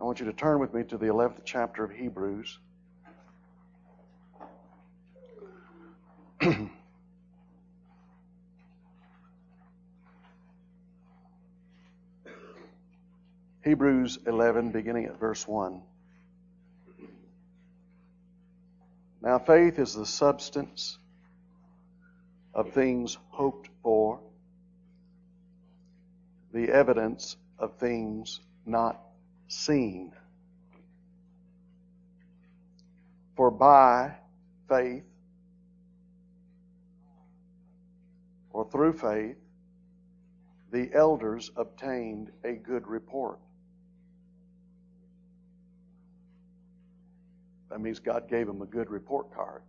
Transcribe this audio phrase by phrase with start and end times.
[0.00, 2.56] I want you to turn with me to the 11th chapter of Hebrews.
[13.64, 15.82] Hebrews 11, beginning at verse 1.
[19.20, 20.96] Now, faith is the substance
[22.54, 24.20] of things hoped for,
[26.54, 29.07] the evidence of things not
[29.48, 30.12] seen.
[33.36, 34.14] For by
[34.68, 35.04] faith,
[38.50, 39.36] or through faith,
[40.72, 43.38] the elders obtained a good report.
[47.70, 49.62] That means God gave them a good report card.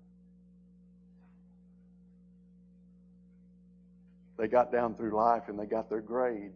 [4.38, 6.54] They got down through life and they got their grade.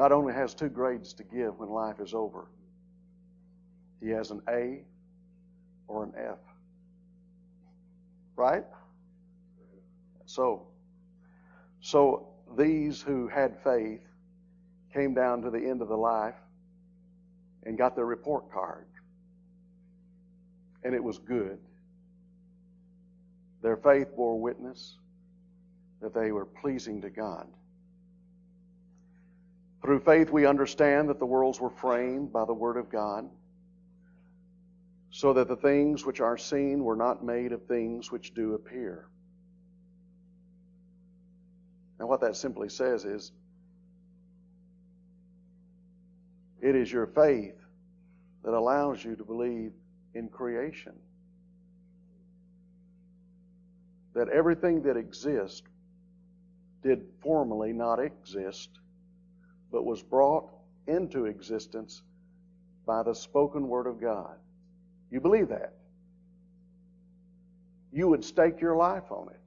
[0.00, 2.48] God only has two grades to give when life is over.
[4.02, 4.80] He has an A
[5.88, 6.38] or an F.
[8.34, 8.64] Right?
[10.24, 10.68] So,
[11.82, 14.00] so these who had faith
[14.94, 16.40] came down to the end of the life
[17.64, 18.86] and got their report card.
[20.82, 21.58] And it was good.
[23.60, 24.96] Their faith bore witness
[26.00, 27.46] that they were pleasing to God.
[29.82, 33.28] Through faith, we understand that the worlds were framed by the Word of God,
[35.10, 39.06] so that the things which are seen were not made of things which do appear.
[41.98, 43.32] Now, what that simply says is
[46.60, 47.56] it is your faith
[48.44, 49.72] that allows you to believe
[50.14, 50.94] in creation.
[54.14, 55.62] That everything that exists
[56.82, 58.79] did formerly not exist
[59.70, 60.48] but was brought
[60.86, 62.02] into existence
[62.86, 64.36] by the spoken word of God.
[65.10, 65.74] You believe that?
[67.92, 69.40] You would stake your life on it.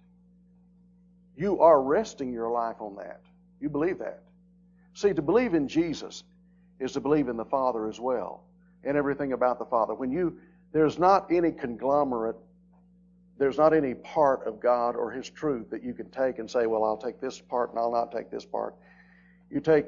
[1.36, 3.22] You are resting your life on that.
[3.60, 4.24] You believe that.
[4.94, 6.24] See, to believe in Jesus
[6.80, 8.44] is to believe in the Father as well
[8.84, 9.96] and everything about the Father.
[9.96, 10.38] When you
[10.74, 12.36] there's not any conglomerate,
[13.38, 16.66] there's not any part of God or His truth that you can take and say,
[16.66, 18.76] well, I'll take this part and I'll not take this part.
[19.50, 19.86] You take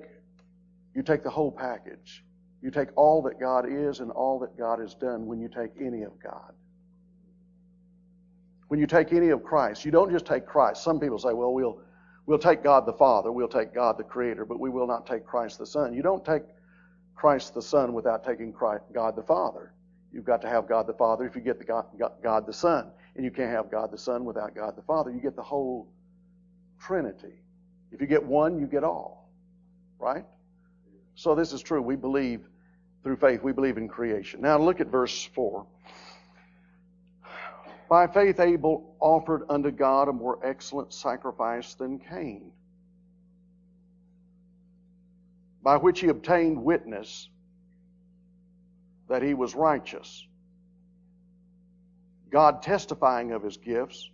[0.96, 2.24] you take the whole package.
[2.62, 5.72] You take all that God is and all that God has done when you take
[5.80, 6.54] any of God.
[8.70, 10.84] When you take any of Christ, you don't just take Christ.
[10.84, 11.82] Some people say, well, we'll,
[12.26, 15.26] we'll take God the Father, we'll take God the Creator, but we will not take
[15.26, 15.94] Christ the Son.
[15.94, 16.42] You don't take
[17.14, 19.74] Christ the Son without taking Christ, God the Father.
[20.12, 21.86] You've got to have God the Father if you get the God,
[22.24, 22.90] God the Son.
[23.16, 25.12] And you can't have God the Son without God the Father.
[25.12, 25.88] You get the whole
[26.80, 27.44] Trinity.
[27.92, 29.30] If you get one, you get all.
[30.00, 30.26] Right?
[31.16, 31.82] So this is true.
[31.82, 32.42] We believe
[33.04, 34.42] through faith, we believe in creation.
[34.42, 35.66] Now look at verse 4.
[37.88, 42.52] By faith, Abel offered unto God a more excellent sacrifice than Cain,
[45.62, 47.30] by which he obtained witness
[49.08, 50.26] that he was righteous,
[52.32, 54.10] God testifying of his gifts,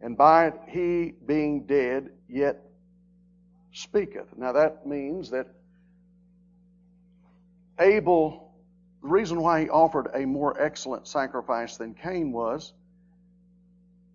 [0.00, 2.60] and by it he being dead yet
[3.72, 4.36] speaketh.
[4.36, 5.46] Now that means that
[7.80, 8.52] Abel,
[9.02, 12.72] the reason why he offered a more excellent sacrifice than Cain was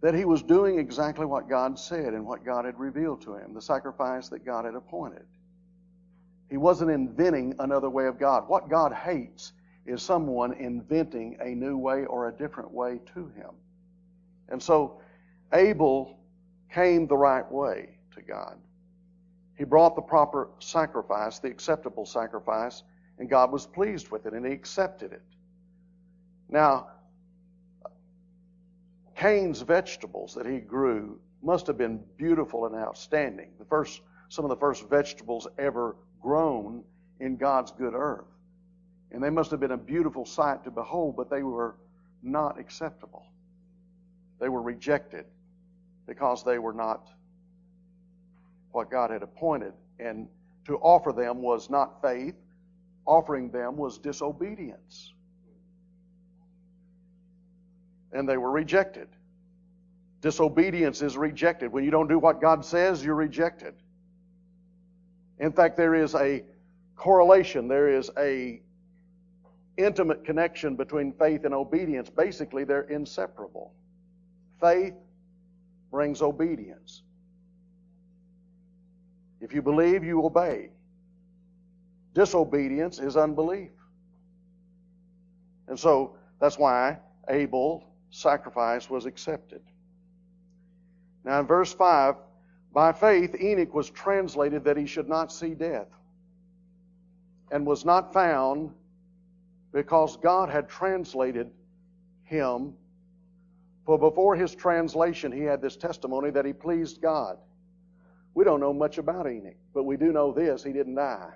[0.02, 3.54] that he was doing exactly what God said and what God had revealed to him,
[3.54, 5.26] the sacrifice that God had appointed.
[6.50, 8.48] He wasn't inventing another way of God.
[8.48, 9.54] What God hates
[9.86, 13.50] is someone inventing a new way or a different way to him.
[14.50, 15.02] And so
[15.54, 16.20] Abel
[16.72, 18.58] came the right way to God.
[19.58, 22.84] He brought the proper sacrifice, the acceptable sacrifice,
[23.20, 25.22] and God was pleased with it and he accepted it.
[26.50, 26.88] Now,
[29.16, 33.52] Cain's vegetables that he grew must have been beautiful and outstanding.
[33.60, 36.84] The first, some of the first vegetables ever grown
[37.20, 38.26] in God's good earth.
[39.12, 41.76] And they must have been a beautiful sight to behold, but they were
[42.22, 43.26] not acceptable.
[44.40, 45.26] They were rejected
[46.08, 47.08] because they were not
[48.72, 49.74] what God had appointed.
[50.00, 50.28] And
[50.66, 52.36] to offer them was not faith,
[53.06, 55.14] offering them was disobedience.
[58.12, 59.08] And they were rejected.
[60.22, 61.72] Disobedience is rejected.
[61.72, 63.76] When you don't do what God says, you're rejected.
[65.40, 66.44] In fact, there is a
[66.96, 68.62] correlation, there is a
[69.78, 72.10] intimate connection between faith and obedience.
[72.10, 73.74] Basically, they're inseparable.
[74.62, 74.94] Faith
[75.92, 77.02] brings obedience.
[79.42, 80.70] If you believe, you obey.
[82.16, 83.70] Disobedience is unbelief.
[85.68, 86.98] And so that's why
[87.30, 89.62] Abel's sacrifice was accepted.
[91.24, 92.16] Now in verse 5,
[92.74, 95.88] by faith Enoch was translated that he should not see death,
[97.52, 98.72] and was not found
[99.74, 101.52] because God had translated
[102.24, 102.74] him.
[103.86, 107.38] For before his translation, he had this testimony that he pleased God.
[108.34, 111.34] We don't know much about Enoch, but we do know this he didn't die.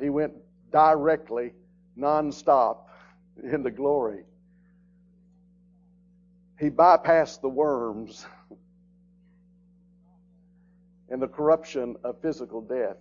[0.00, 0.32] He went
[0.70, 1.52] directly,
[1.96, 2.88] nonstop,
[3.42, 4.24] into glory.
[6.58, 8.26] He bypassed the worms
[11.08, 12.96] and the corruption of physical death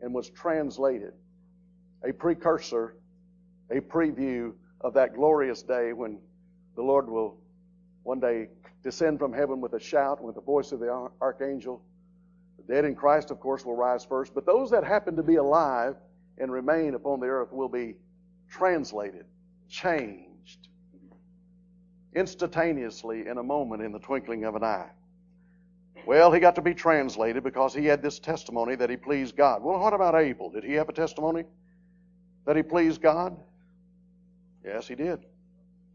[0.00, 1.12] and was translated.
[2.08, 2.96] A precursor,
[3.70, 6.18] a preview of that glorious day when
[6.76, 7.38] the Lord will
[8.02, 8.48] one day
[8.82, 11.82] descend from heaven with a shout, with the voice of the archangel.
[12.58, 15.36] The dead in Christ, of course, will rise first, but those that happen to be
[15.36, 15.96] alive
[16.38, 17.94] and remain upon the earth will be
[18.48, 19.24] translated,
[19.68, 20.68] changed,
[22.14, 24.90] instantaneously in a moment, in the twinkling of an eye.
[26.06, 29.62] Well, he got to be translated because he had this testimony that he pleased God.
[29.62, 30.50] Well, what about Abel?
[30.50, 31.44] Did he have a testimony
[32.46, 33.36] that he pleased God?
[34.64, 35.20] Yes, he did.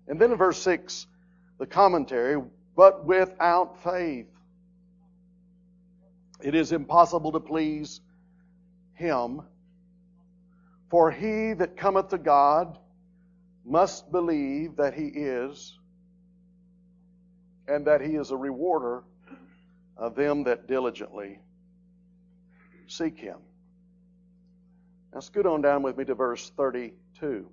[0.07, 1.05] And then in verse 6,
[1.59, 2.41] the commentary,
[2.75, 4.27] but without faith,
[6.41, 8.01] it is impossible to please
[8.93, 9.41] him.
[10.89, 12.77] For he that cometh to God
[13.63, 15.77] must believe that he is,
[17.67, 19.03] and that he is a rewarder
[19.95, 21.39] of them that diligently
[22.87, 23.37] seek him.
[25.13, 27.47] Now scoot on down with me to verse 32.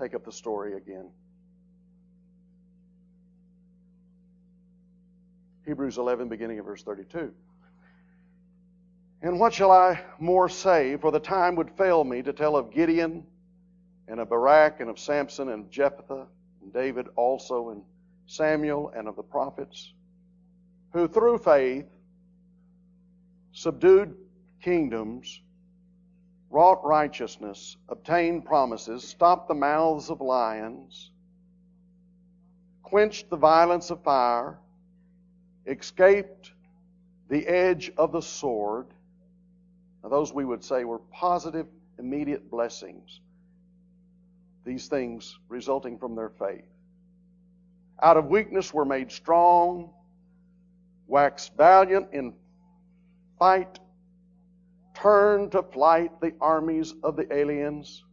[0.00, 1.08] Take up the story again.
[5.64, 7.32] Hebrews 11, beginning of verse 32.
[9.22, 10.96] And what shall I more say?
[10.96, 13.26] For the time would fail me to tell of Gideon
[14.08, 16.26] and of Barak and of Samson and Jephthah
[16.62, 17.82] and David also and
[18.26, 19.92] Samuel and of the prophets
[20.92, 21.86] who through faith
[23.52, 24.14] subdued
[24.62, 25.40] kingdoms,
[26.50, 31.10] wrought righteousness, obtained promises, stopped the mouths of lions,
[32.82, 34.58] quenched the violence of fire,
[35.66, 36.52] escaped
[37.28, 38.86] the edge of the sword.
[40.06, 41.66] Now, those we would say were positive,
[41.98, 43.18] immediate blessings.
[44.64, 46.68] These things resulting from their faith.
[48.00, 49.90] Out of weakness were made strong,
[51.08, 52.34] waxed valiant in
[53.40, 53.80] fight,
[54.94, 58.04] turned to flight the armies of the aliens.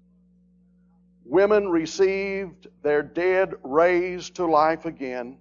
[1.25, 5.37] Women received their dead raised to life again,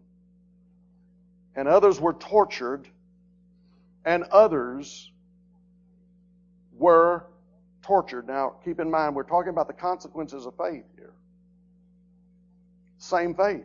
[1.56, 2.88] and others were tortured,
[4.04, 5.11] and others
[6.82, 7.24] were
[7.82, 8.26] tortured.
[8.26, 11.14] Now, keep in mind, we're talking about the consequences of faith here.
[12.98, 13.64] Same faith.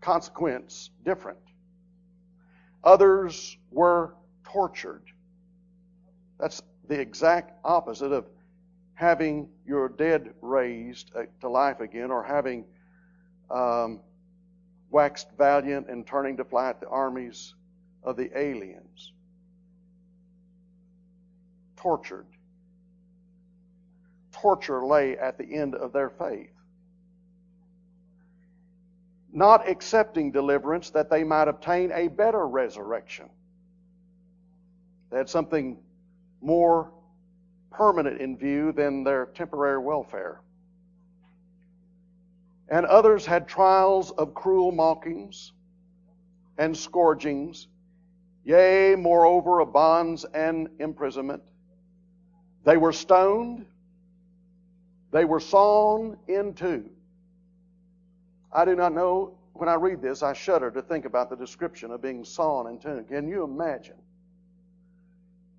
[0.00, 1.38] Consequence different.
[2.84, 4.14] Others were
[4.44, 5.02] tortured.
[6.38, 8.26] That's the exact opposite of
[8.94, 12.64] having your dead raised uh, to life again or having
[13.50, 14.00] um,
[14.90, 17.54] waxed valiant and turning to flight the armies
[18.02, 19.12] of the aliens.
[21.86, 22.26] Tortured.
[24.32, 26.50] Torture lay at the end of their faith
[29.32, 33.28] not accepting deliverance that they might obtain a better resurrection.
[35.10, 35.76] They had something
[36.40, 36.90] more
[37.70, 40.40] permanent in view than their temporary welfare.
[42.70, 45.52] And others had trials of cruel mockings
[46.56, 47.68] and scourgings,
[48.42, 51.42] yea, moreover, of bonds and imprisonment.
[52.66, 53.64] They were stoned,
[55.12, 56.90] they were sawn in two
[58.56, 59.34] I do not know.
[59.52, 62.78] When I read this, I shudder to think about the description of being sawn in
[62.78, 63.04] two.
[63.08, 63.96] Can you imagine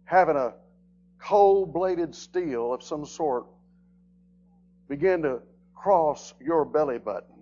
[0.05, 0.53] having a
[1.19, 3.45] cold bladed steel of some sort
[4.89, 5.41] begin to
[5.75, 7.35] cross your belly button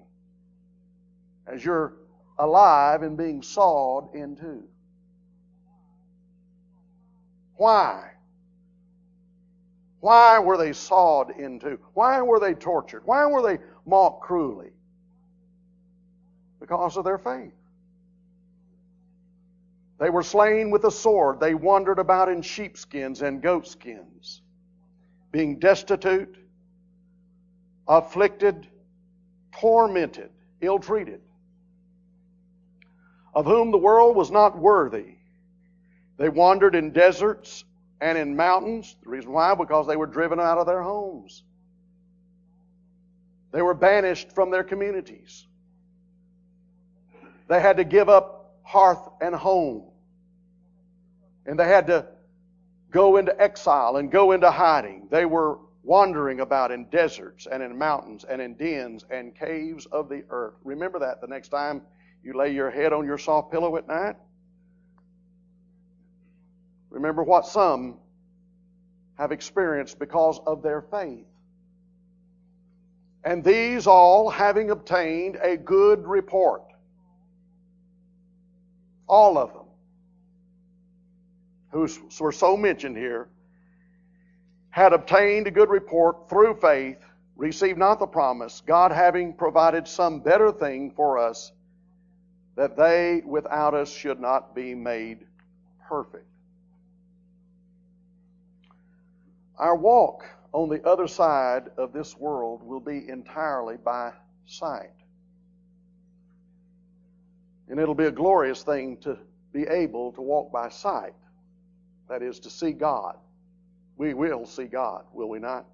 [1.48, 1.94] as you're
[2.40, 4.64] alive and being sawed in two?
[7.56, 8.12] Why?
[10.06, 11.80] Why were they sawed into?
[11.96, 13.02] Why were they tortured?
[13.06, 13.58] Why were they
[13.88, 14.72] mocked cruelly?
[16.66, 17.54] because of their faith.
[20.00, 21.40] They were slain with a sword.
[21.40, 24.42] They wandered about in sheepskins and goatskins,
[25.32, 26.38] being destitute,
[27.88, 28.68] afflicted,
[29.60, 30.32] tormented,
[30.62, 31.22] ill treated,
[33.36, 35.18] of whom the world was not worthy.
[36.18, 37.64] They wandered in deserts
[38.02, 38.96] and in mountains.
[39.04, 39.56] The reason why?
[39.56, 41.44] Because they were driven out of their homes.
[43.52, 45.46] They were banished from their communities.
[47.48, 49.84] They had to give up hearth and home.
[51.46, 52.08] And they had to
[52.92, 55.08] go into exile and go into hiding.
[55.12, 60.10] They were wandering about in deserts and in mountains and in dens and caves of
[60.10, 60.56] the earth.
[60.64, 61.84] Remember that the next time
[62.24, 64.16] you lay your head on your soft pillow at night.
[66.96, 67.98] Remember what some
[69.16, 71.26] have experienced because of their faith.
[73.26, 76.64] And these all having obtained a good report.
[79.08, 79.66] All of them
[81.72, 81.90] who
[82.22, 83.28] were so mentioned here
[84.70, 87.04] had obtained a good report through faith,
[87.36, 91.52] received not the promise, God having provided some better thing for us,
[92.56, 95.26] that they without us should not be made
[95.90, 96.26] perfect.
[99.58, 104.12] Our walk on the other side of this world will be entirely by
[104.46, 104.92] sight.
[107.70, 109.18] And it'll be a glorious thing to
[109.54, 111.14] be able to walk by sight.
[112.10, 113.18] That is, to see God.
[113.98, 115.66] We will see God, will we not?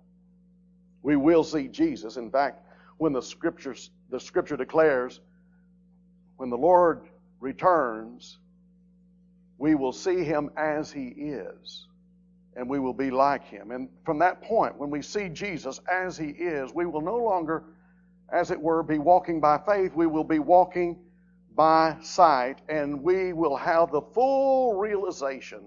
[1.01, 2.17] We will see Jesus.
[2.17, 2.63] In fact,
[2.97, 5.21] when the scriptures the scripture declares,
[6.37, 7.01] when the Lord
[7.39, 8.37] returns,
[9.57, 11.87] we will see him as he is
[12.55, 13.71] and we will be like him.
[13.71, 17.63] And from that point, when we see Jesus as he is, we will no longer,
[18.31, 19.93] as it were, be walking by faith.
[19.95, 20.99] We will be walking
[21.55, 25.61] by sight, and we will have the full realization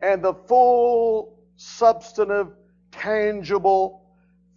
[0.00, 2.48] and the full substantive,
[2.92, 4.04] tangible,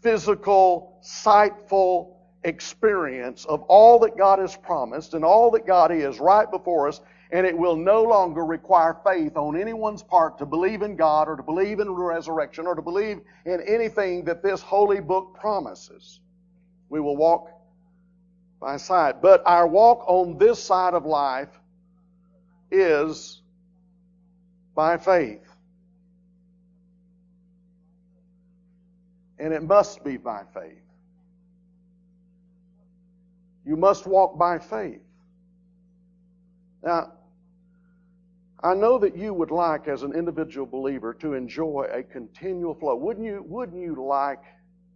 [0.01, 6.50] physical, sightful experience of all that God has promised and all that God is right
[6.50, 7.01] before us
[7.32, 11.36] and it will no longer require faith on anyone's part to believe in God or
[11.36, 16.20] to believe in resurrection or to believe in anything that this holy book promises.
[16.90, 17.50] We will walk
[18.60, 19.22] by sight.
[19.22, 21.50] But our walk on this side of life
[22.72, 23.42] is
[24.74, 25.44] by faith.
[29.40, 30.82] And it must be by faith.
[33.66, 35.02] You must walk by faith.
[36.84, 37.12] Now,
[38.64, 42.96] I know that you would like, as an individual believer, to enjoy a continual flow.
[42.96, 44.44] Wouldn't you, wouldn't you like,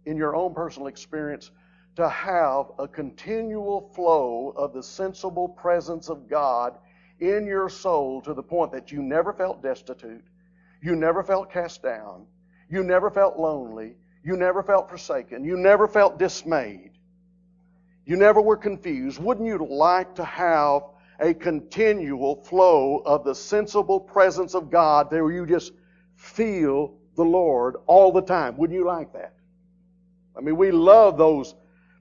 [0.04, 1.52] in your own personal experience,
[1.94, 6.78] to have a continual flow of the sensible presence of God
[7.20, 10.24] in your soul to the point that you never felt destitute,
[10.82, 12.26] you never felt cast down,
[12.68, 16.90] you never felt lonely, you never felt forsaken, you never felt dismayed,
[18.06, 19.22] you never were confused?
[19.22, 20.82] Wouldn't you like to have
[21.22, 25.72] a continual flow of the sensible presence of God there where you just
[26.16, 28.56] feel the Lord all the time.
[28.56, 29.34] Wouldn't you like that?
[30.36, 31.54] I mean, we love those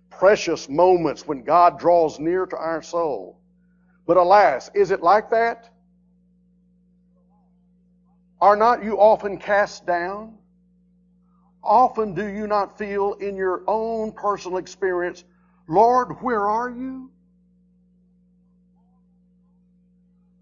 [0.09, 3.39] precious moments when God draws near to our soul.
[4.07, 5.69] But alas, is it like that?
[8.39, 10.37] Are not you often cast down?
[11.63, 15.23] Often do you not feel in your own personal experience,
[15.67, 17.11] Lord, where are you?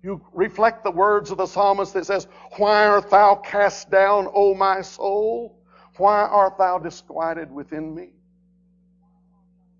[0.01, 2.27] You reflect the words of the psalmist that says,
[2.57, 5.59] Why art thou cast down, O my soul?
[5.97, 8.11] Why art thou disquieted within me?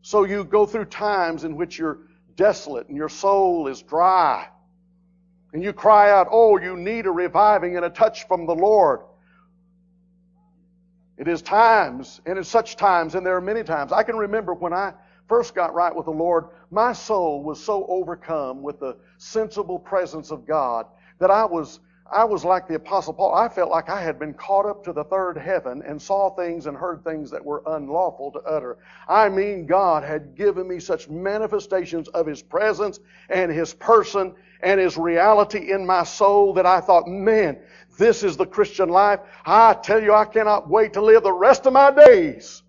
[0.02, 2.00] So you go through times in which you're
[2.36, 4.48] desolate and your soul is dry.
[5.54, 9.02] And you cry out, Oh, you need a reviving and a touch from the Lord.
[11.18, 13.92] It is times, and in such times, and there are many times.
[13.92, 14.94] I can remember when I
[15.30, 20.32] first got right with the Lord, my soul was so overcome with the sensible presence
[20.32, 20.88] of God
[21.20, 21.80] that I was
[22.12, 23.36] I was like the apostle Paul.
[23.36, 26.66] I felt like I had been caught up to the third heaven and saw things
[26.66, 28.80] and heard things that were unlawful to utter.
[29.08, 34.80] I mean, God had given me such manifestations of His presence and His person and
[34.80, 37.60] His reality in my soul that I thought, man,
[38.00, 39.20] this is the Christian life.
[39.46, 42.64] I tell you, I cannot wait to live the rest of my days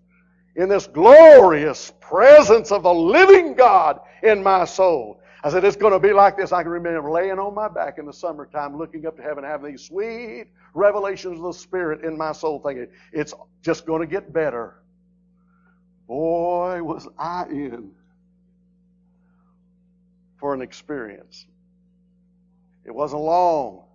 [0.55, 5.21] in this glorious presence of the living God in my soul.
[5.43, 6.51] I said, it's going to be like this.
[6.51, 9.71] I can remember laying on my back in the summertime, looking up to heaven, having
[9.71, 14.31] these sweet revelations of the Spirit in my soul, thinking, it's just going to get
[14.31, 14.75] better.
[16.07, 17.91] Boy, was I in
[20.37, 21.47] for an experience.
[22.85, 23.85] It wasn't long.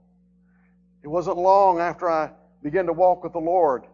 [1.05, 2.31] It wasn't long after I
[2.63, 3.85] began to walk with the Lord,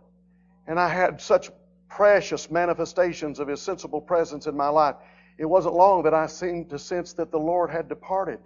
[0.67, 1.50] and I had such
[1.97, 4.97] precious manifestations of His sensible presence in my life.
[5.37, 8.41] It wasn't long that I seemed to sense that the Lord had departed.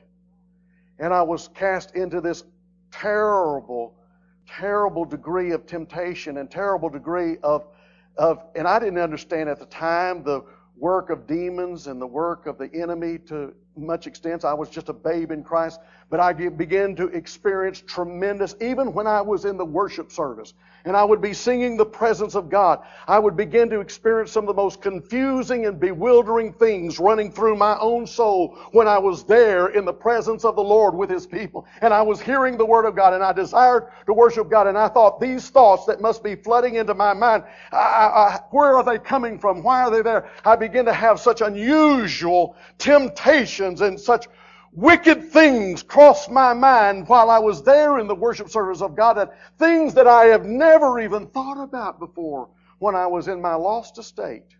[0.99, 2.43] And I was cast into this
[2.91, 3.95] terrible,
[4.49, 7.67] terrible degree of temptation and terrible degree of,
[8.17, 10.43] of, and I didn't understand at the time the
[10.77, 14.45] work of demons and the work of the enemy to much extent.
[14.45, 15.81] I was just a babe in Christ,
[16.11, 20.55] but I began to experience tremendous, even when I was in the worship service
[20.87, 24.45] and I would be singing the presence of God, I would begin to experience some
[24.45, 29.25] of the most confusing and bewildering things running through my own soul when I was
[29.25, 31.67] there in the presence of the Lord with His people.
[31.81, 34.79] And I was hearing the Word of God and I desired to worship God and
[34.79, 37.43] I thought these thoughts that must be flooding into my mind,
[37.73, 39.65] I, I, where are they coming from?
[39.65, 40.31] Why are they there?
[40.45, 42.55] I begin to have such unusual
[43.67, 44.27] and such
[44.73, 49.15] wicked things crossed my mind while I was there in the worship service of God,
[49.15, 53.55] that things that I have never even thought about before when I was in my
[53.55, 54.55] lost estate.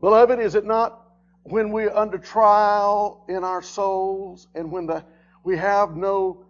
[0.00, 1.02] Beloved, is it not
[1.42, 5.04] when we're under trial in our souls and when the,
[5.44, 6.44] we have no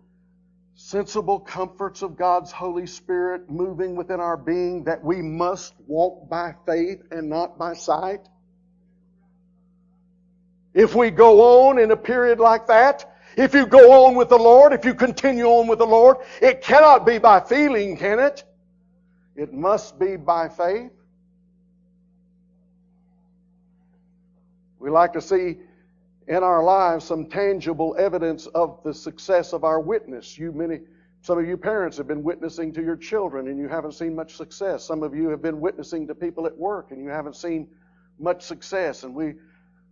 [0.83, 6.55] sensible comforts of God's Holy Spirit moving within our being that we must walk by
[6.65, 8.27] faith and not by sight?
[10.73, 14.39] If we go on in a period like that, if you go on with the
[14.39, 18.43] Lord, if you continue on with the Lord, it cannot be by feeling, can it?
[19.37, 20.93] It must be by faith.
[24.79, 25.59] We like to see
[26.31, 30.39] in our lives some tangible evidence of the success of our witness.
[30.39, 30.79] You many
[31.23, 34.37] some of you parents have been witnessing to your children and you haven't seen much
[34.37, 34.87] success.
[34.87, 37.69] Some of you have been witnessing to people at work and you haven't seen
[38.19, 39.03] much success.
[39.03, 39.35] And we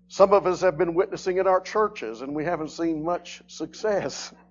[0.07, 4.33] some of us have been witnessing in our churches and we haven't seen much success.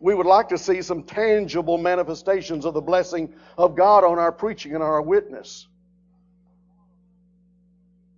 [0.00, 4.30] We would like to see some tangible manifestations of the blessing of God on our
[4.30, 5.66] preaching and our witness.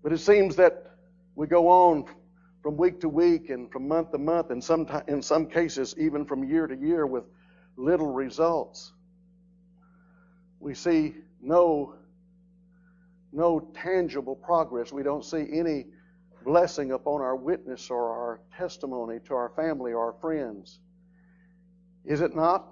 [0.02, 0.89] But it seems that
[1.40, 2.04] we go on
[2.62, 6.26] from week to week and from month to month, and some, in some cases, even
[6.26, 7.24] from year to year, with
[7.78, 8.92] little results.
[10.58, 11.94] We see no
[13.32, 14.92] no tangible progress.
[14.92, 15.86] We don't see any
[16.44, 20.80] blessing upon our witness or our testimony to our family or our friends.
[22.04, 22.66] Is it not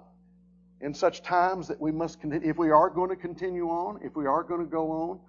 [0.79, 4.15] in such times that we must continue, if we are going to continue on, if
[4.15, 5.19] we are going to go on,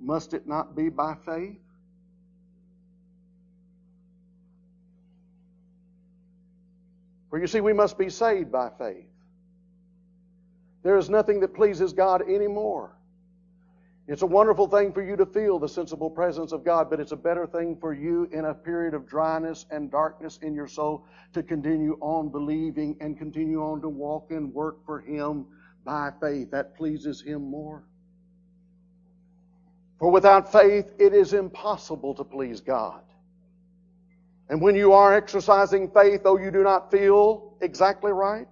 [0.00, 1.56] must it not be by faith?
[7.30, 9.06] For you see, we must be saved by faith.
[10.82, 12.92] There is nothing that pleases God anymore
[14.10, 17.12] it's a wonderful thing for you to feel the sensible presence of God, but it's
[17.12, 21.06] a better thing for you in a period of dryness and darkness in your soul
[21.32, 25.46] to continue on believing and continue on to walk and work for Him
[25.84, 26.50] by faith.
[26.50, 27.84] That pleases Him more.
[30.00, 33.02] For without faith, it is impossible to please God.
[34.50, 38.48] And when you are exercising faith, though you do not feel exactly right,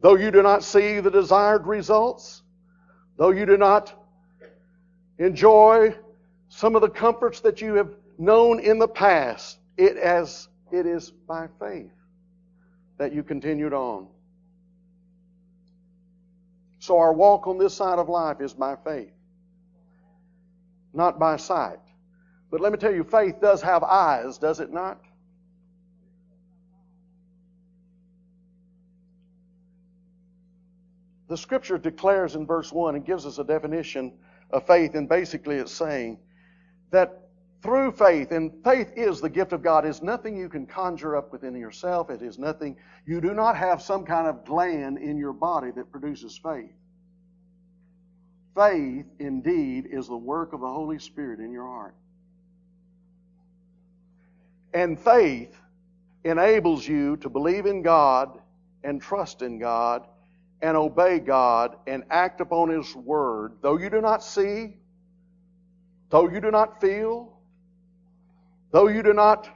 [0.00, 2.42] though you do not see the desired results,
[3.16, 3.94] though you do not
[5.18, 5.94] enjoy
[6.48, 9.58] some of the comforts that you have known in the past.
[9.76, 11.92] It as it is by faith
[12.98, 14.08] that you continued on.
[16.80, 19.12] So our walk on this side of life is by faith,
[20.92, 21.78] not by sight.
[22.56, 24.98] But let me tell you, faith does have eyes, does it not?
[31.28, 34.14] The scripture declares in verse 1 and gives us a definition
[34.48, 36.18] of faith, and basically it's saying
[36.92, 37.28] that
[37.62, 41.32] through faith, and faith is the gift of God, is nothing you can conjure up
[41.32, 42.08] within yourself.
[42.08, 45.92] It is nothing, you do not have some kind of gland in your body that
[45.92, 46.72] produces faith.
[48.54, 51.94] Faith, indeed, is the work of the Holy Spirit in your heart.
[54.72, 55.56] And faith
[56.24, 58.40] enables you to believe in God
[58.84, 60.06] and trust in God
[60.62, 64.76] and obey God and act upon His Word, though you do not see,
[66.10, 67.32] though you do not feel,
[68.72, 69.48] though you do not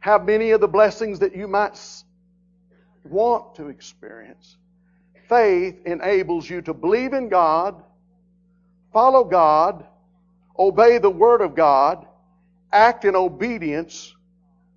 [0.00, 1.78] have many of the blessings that you might
[3.04, 4.56] want to experience,
[5.28, 7.82] faith enables you to believe in God,
[8.92, 9.84] follow God,
[10.58, 12.06] obey the Word of God,
[12.72, 14.15] act in obedience,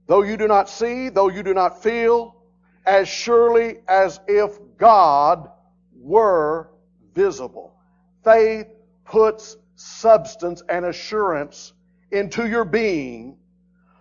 [0.10, 2.36] though you do not see, though you do not feel,
[2.86, 5.52] as surely as if God
[5.96, 6.72] were
[7.14, 7.76] visible.
[8.24, 8.66] Faith
[9.06, 11.74] puts substance and assurance
[12.12, 13.38] into your being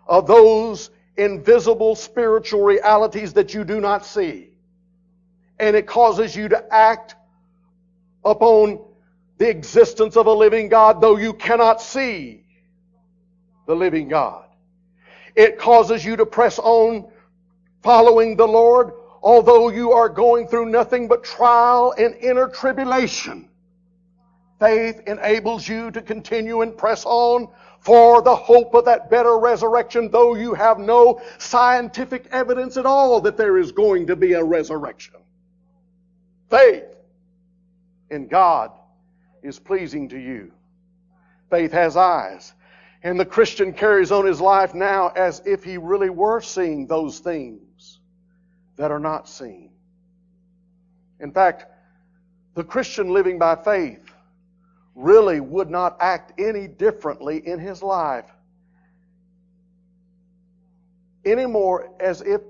[0.07, 4.49] of those invisible spiritual realities that you do not see.
[5.59, 7.17] And it causes you to act
[8.25, 8.81] upon
[9.37, 12.47] the existence of a living God, though you cannot see
[13.67, 14.48] the living God.
[15.39, 17.07] It causes you to press on
[17.85, 18.91] following the Lord,
[19.23, 23.49] although you are going through nothing but trial and inner tribulation.
[24.59, 27.47] Faith enables you to continue and press on
[27.79, 33.21] for the hope of that better resurrection, though you have no scientific evidence at all
[33.21, 35.15] that there is going to be a resurrection.
[36.51, 36.97] Faith
[38.11, 38.73] in God
[39.45, 40.51] is pleasing to you.
[41.49, 42.55] Faith has eyes.
[43.03, 47.21] And the Christian carries on his life now as if he really were seeing those
[47.21, 48.01] things
[48.77, 49.71] that are not seen.
[51.21, 51.67] In fact,
[52.55, 54.05] the Christian living by faith
[54.95, 58.25] really would not act any differently in his life
[61.25, 62.41] anymore as if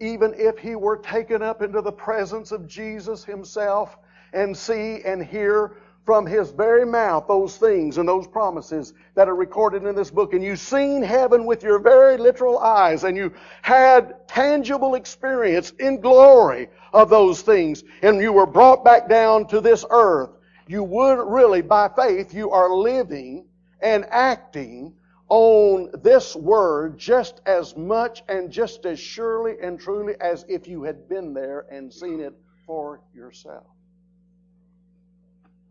[0.00, 3.96] even if he were taken up into the presence of Jesus himself
[4.32, 5.76] and see and hear
[6.08, 10.32] from his very mouth those things and those promises that are recorded in this book.
[10.32, 16.00] And you've seen heaven with your very literal eyes and you had tangible experience in
[16.00, 17.84] glory of those things.
[18.00, 20.30] And you were brought back down to this earth.
[20.66, 23.44] You would really, by faith, you are living
[23.82, 24.94] and acting
[25.28, 30.84] on this word just as much and just as surely and truly as if you
[30.84, 32.32] had been there and seen it
[32.64, 33.66] for yourself.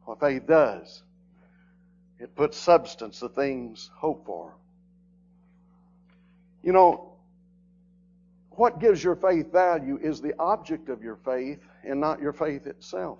[0.07, 1.03] What faith does,
[2.17, 4.55] it puts substance to things hoped for.
[6.63, 7.11] You know,
[8.51, 12.67] what gives your faith value is the object of your faith and not your faith
[12.67, 13.19] itself.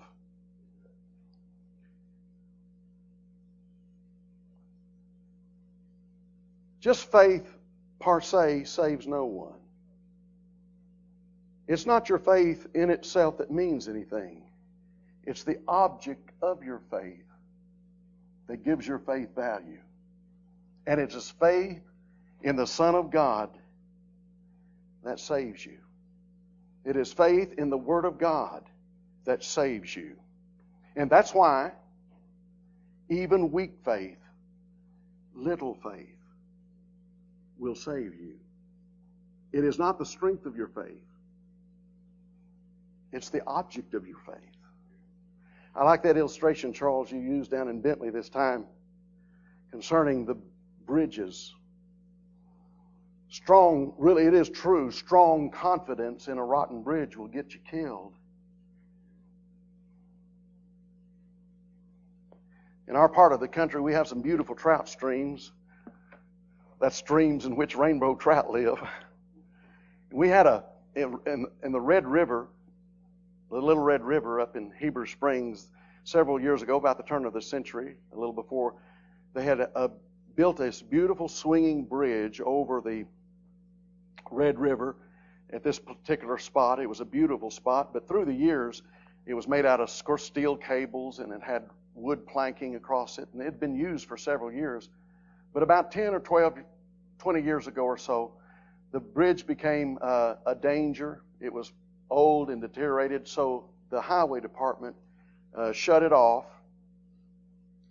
[6.79, 7.53] Just faith
[7.99, 9.59] per se saves no one.
[11.67, 14.46] It's not your faith in itself that means anything.
[15.27, 17.25] It's the object of your faith
[18.47, 19.81] that gives your faith value.
[20.87, 21.81] And it is faith
[22.41, 23.49] in the Son of God
[25.03, 25.79] that saves you.
[26.85, 28.63] It is faith in the Word of God
[29.25, 30.15] that saves you.
[30.95, 31.73] And that's why
[33.09, 34.19] even weak faith,
[35.35, 36.07] little faith,
[37.59, 38.35] will save you.
[39.51, 41.03] It is not the strength of your faith,
[43.11, 44.56] it's the object of your faith.
[45.77, 48.65] I like that illustration, Charles, you used down in Bentley this time
[49.69, 50.35] concerning the
[50.87, 51.53] bridges.
[53.29, 58.15] Strong, really, it is true, strong confidence in a rotten bridge will get you killed.
[62.87, 65.51] In our part of the country, we have some beautiful trout streams.
[66.81, 68.81] That's streams in which rainbow trout live.
[70.11, 70.63] We had a,
[70.95, 72.47] in, in the Red River,
[73.49, 75.67] the Little Red River up in Heber Springs
[76.03, 78.75] several years ago, about the turn of the century, a little before,
[79.33, 79.91] they had a, a,
[80.35, 83.05] built this beautiful swinging bridge over the
[84.31, 84.95] Red River
[85.51, 86.79] at this particular spot.
[86.79, 88.83] It was a beautiful spot, but through the years,
[89.25, 91.63] it was made out of steel cables and it had
[91.95, 94.89] wood planking across it, and it had been used for several years.
[95.53, 96.59] But about 10 or 12,
[97.17, 98.33] 20 years ago or so,
[98.91, 101.23] the bridge became uh, a danger.
[101.41, 101.71] It was
[102.09, 104.95] old and deteriorated, so the highway department
[105.55, 106.45] uh, shut it off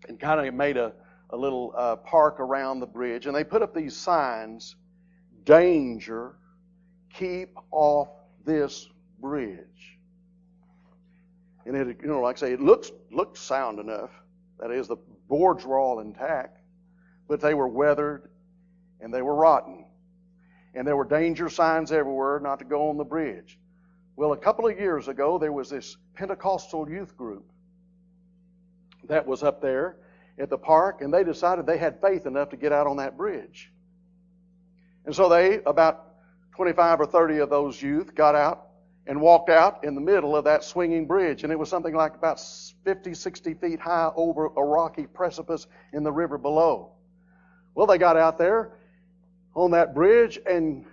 [0.08, 0.92] and kind of made a,
[1.30, 3.26] a little uh, park around the bridge.
[3.26, 4.76] And they put up these signs
[5.44, 6.34] danger,
[7.12, 8.08] keep off
[8.44, 8.88] this
[9.20, 9.98] bridge.
[11.64, 14.10] And it, you know, like I say, it looks looks sound enough.
[14.60, 14.96] That is, the
[15.28, 16.60] boards were all intact,
[17.28, 18.28] but they were weathered
[19.00, 19.84] and they were rotten.
[20.74, 23.58] And there were danger signs everywhere not to go on the bridge.
[24.16, 27.44] Well, a couple of years ago, there was this Pentecostal youth group
[29.08, 29.96] that was up there
[30.38, 33.16] at the park, and they decided they had faith enough to get out on that
[33.16, 33.70] bridge.
[35.04, 36.14] And so they, about
[36.54, 38.68] 25 or 30 of those youth, got out
[39.06, 41.44] and walked out in the middle of that swinging bridge.
[41.44, 42.40] And it was something like about
[42.84, 46.92] 50, 60 feet high over a rocky precipice in the river below.
[47.74, 48.72] Well, they got out there
[49.54, 50.86] on that bridge, and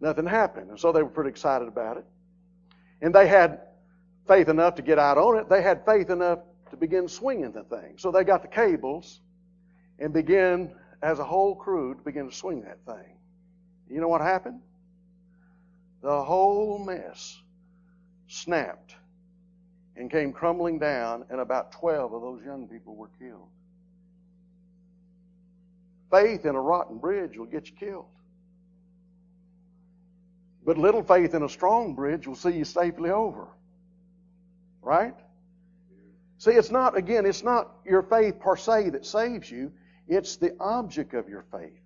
[0.00, 0.70] nothing happened.
[0.70, 2.04] And so they were pretty excited about it.
[3.00, 3.60] And they had
[4.26, 5.48] faith enough to get out on it.
[5.48, 7.94] They had faith enough to begin swinging the thing.
[7.96, 9.20] So they got the cables
[9.98, 13.16] and began, as a whole crew, to begin to swing that thing.
[13.88, 14.60] You know what happened?
[16.02, 17.40] The whole mess
[18.28, 18.94] snapped
[19.96, 23.48] and came crumbling down, and about 12 of those young people were killed.
[26.10, 28.06] Faith in a rotten bridge will get you killed.
[30.66, 33.46] But little faith in a strong bridge will see you safely over.
[34.82, 35.14] Right?
[36.38, 39.72] See, it's not, again, it's not your faith per se that saves you,
[40.08, 41.80] it's the object of your faith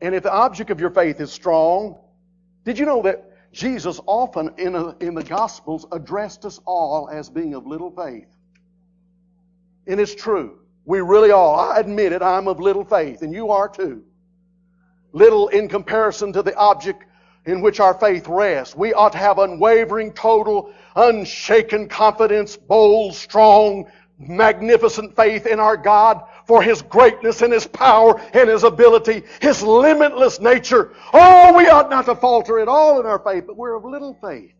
[0.00, 1.98] And if the object of your faith is strong,
[2.64, 7.30] did you know that Jesus often in, a, in the Gospels addressed us all as
[7.30, 8.28] being of little faith?
[9.86, 10.58] And it's true.
[10.84, 11.72] We really are.
[11.72, 14.04] I admit it, I'm of little faith, and you are too.
[15.12, 17.04] Little in comparison to the object
[17.50, 18.76] in which our faith rests.
[18.76, 26.22] We ought to have unwavering, total, unshaken confidence, bold, strong, magnificent faith in our God
[26.46, 30.92] for His greatness and His power and His ability, His limitless nature.
[31.12, 34.14] Oh, we ought not to falter at all in our faith, but we're of little
[34.14, 34.54] faith.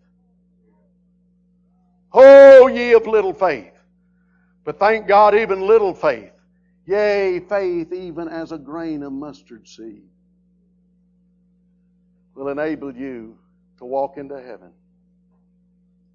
[2.13, 3.73] Oh, ye of little faith.
[4.65, 6.33] But thank God, even little faith,
[6.87, 10.03] yea, faith even as a grain of mustard seed,
[12.41, 13.37] will enable you
[13.77, 14.71] to walk into heaven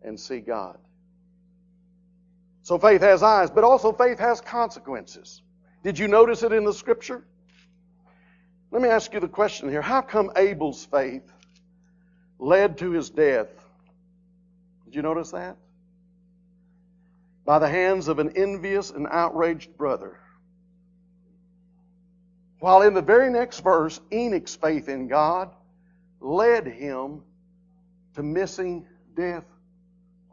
[0.01, 0.75] and see God.
[2.63, 5.43] So faith has eyes, but also faith has consequences.
[5.83, 7.23] Did you notice it in the scripture?
[8.71, 9.83] Let me ask you the question here.
[9.83, 11.31] How come Abel's faith
[12.39, 13.49] led to his death?
[14.85, 15.57] Did you notice that?
[17.45, 20.17] By the hands of an envious and outraged brother.
[22.57, 25.51] While in the very next verse, Enoch's faith in God
[26.25, 27.21] led him
[28.15, 29.45] to missing death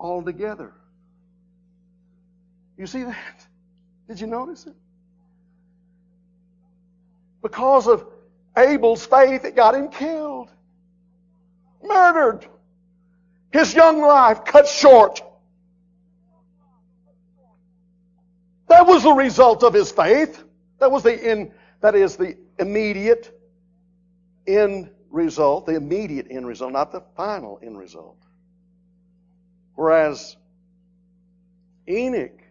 [0.01, 0.73] altogether.
[2.79, 3.47] You see that?
[4.09, 4.75] Did you notice it?
[7.43, 8.07] Because of
[8.57, 10.51] Abel's faith, it got him killed.
[11.85, 12.47] Murdered.
[13.53, 15.23] His young life cut short.
[18.69, 20.43] That was the result of his faith.
[20.79, 21.53] That was the in,
[21.83, 23.39] that is the immediate
[24.47, 28.19] end result, the immediate end result, not the final end result.
[29.75, 30.37] Whereas
[31.89, 32.43] Enoch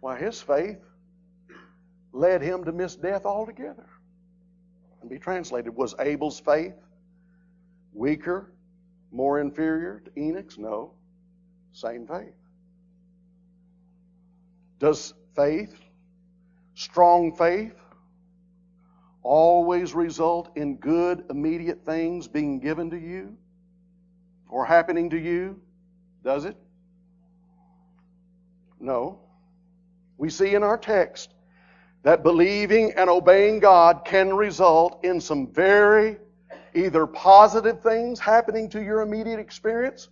[0.00, 0.78] why, his faith
[2.12, 3.86] led him to miss death altogether.
[5.00, 6.74] And be translated, was Abel's faith
[7.92, 8.52] weaker,
[9.10, 10.58] more inferior to Enoch's?
[10.58, 10.92] No.
[11.72, 12.34] Same faith.
[14.78, 15.78] Does faith,
[16.74, 17.74] strong faith,
[19.22, 23.36] always result in good, immediate things being given to you
[24.48, 25.60] or happening to you?
[26.24, 26.56] Does it?
[28.80, 29.20] No.
[30.16, 31.32] We see in our text
[32.02, 36.16] that believing and obeying God can result in some very
[36.74, 40.08] either positive things happening to your immediate experience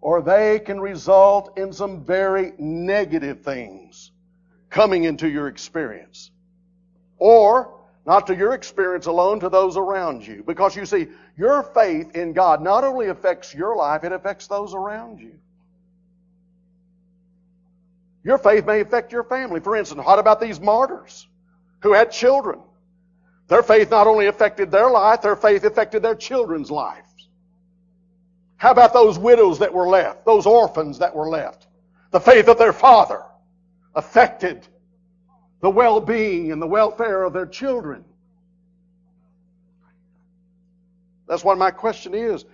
[0.00, 4.12] or they can result in some very negative things
[4.70, 6.30] coming into your experience.
[7.18, 7.77] Or,
[8.08, 10.42] not to your experience alone, to those around you.
[10.46, 14.72] Because you see, your faith in God not only affects your life, it affects those
[14.72, 15.34] around you.
[18.24, 19.60] Your faith may affect your family.
[19.60, 21.26] For instance, what about these martyrs
[21.80, 22.60] who had children?
[23.48, 27.28] Their faith not only affected their life, their faith affected their children's lives.
[28.56, 31.66] How about those widows that were left, those orphans that were left?
[32.12, 33.22] The faith of their father
[33.94, 34.66] affected
[35.60, 38.04] the well-being and the welfare of their children.
[41.28, 42.44] That's what my question is.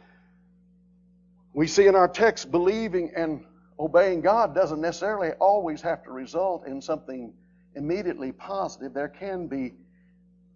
[1.52, 3.44] We see in our text believing and
[3.78, 7.32] obeying God doesn't necessarily always have to result in something
[7.76, 8.92] immediately positive.
[8.94, 9.74] There can be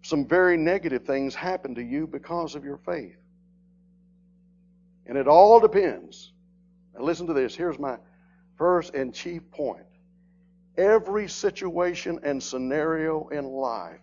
[0.01, 3.17] some very negative things happen to you because of your faith.
[5.05, 6.33] And it all depends.
[6.95, 7.55] Now listen to this.
[7.55, 7.97] Here's my
[8.57, 9.83] first and chief point.
[10.79, 13.99] Every situation and scenario in life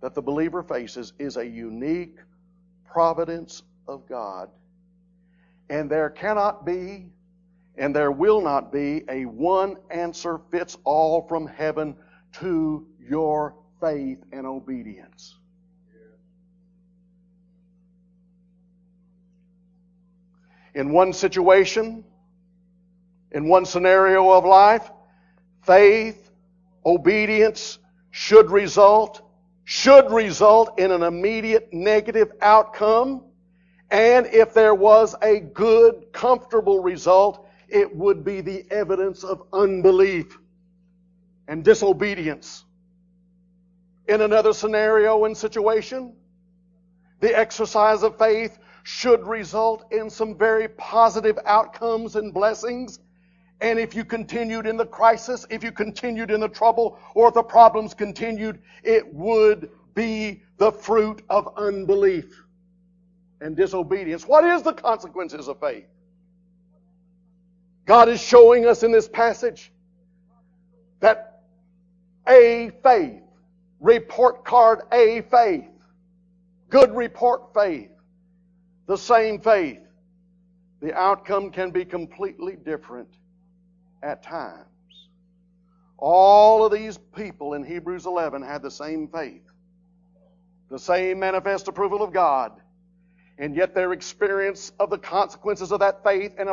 [0.00, 2.16] that the believer faces is a unique
[2.84, 4.50] providence of God.
[5.68, 7.06] And there cannot be
[7.76, 11.96] and there will not be a one answer fits all from heaven
[12.34, 15.34] to your faith and obedience.
[20.72, 22.04] In one situation,
[23.32, 24.88] in one scenario of life,
[25.66, 26.30] faith,
[26.84, 27.78] obedience
[28.10, 29.20] should result,
[29.64, 33.24] should result in an immediate negative outcome.
[33.90, 40.38] And if there was a good, comfortable result, it would be the evidence of unbelief
[41.48, 42.64] and disobedience.
[44.08, 46.14] In another scenario and situation,
[47.20, 53.00] the exercise of faith should result in some very positive outcomes and blessings.
[53.60, 57.42] And if you continued in the crisis, if you continued in the trouble, or the
[57.42, 62.44] problems continued, it would be the fruit of unbelief
[63.40, 64.26] and disobedience.
[64.26, 65.86] What is the consequences of faith?
[67.86, 69.72] God is showing us in this passage
[71.00, 71.42] that
[72.28, 73.22] a faith
[73.80, 75.68] report card A faith.
[76.68, 77.90] Good report faith.
[78.86, 79.80] The same faith.
[80.82, 83.08] The outcome can be completely different
[84.02, 84.66] at times.
[85.98, 89.42] All of these people in Hebrews 11 had the same faith,
[90.70, 92.52] the same manifest approval of God,
[93.38, 96.50] and yet their experience of the consequences of that faith and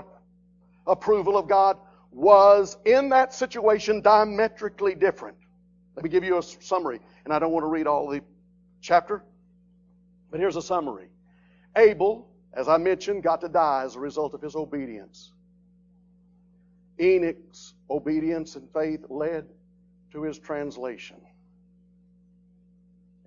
[0.88, 1.78] approval of God
[2.12, 5.38] was in that situation diametrically different.
[5.96, 8.22] Let me give you a summary, and I don't want to read all the
[8.82, 9.24] chapter,
[10.32, 11.10] but here's a summary.
[11.76, 15.32] Abel, as I mentioned, got to die as a result of his obedience.
[17.00, 19.46] Enoch's obedience and faith led
[20.12, 21.18] to his translation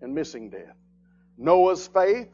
[0.01, 0.77] and missing death.
[1.37, 2.33] Noah's faith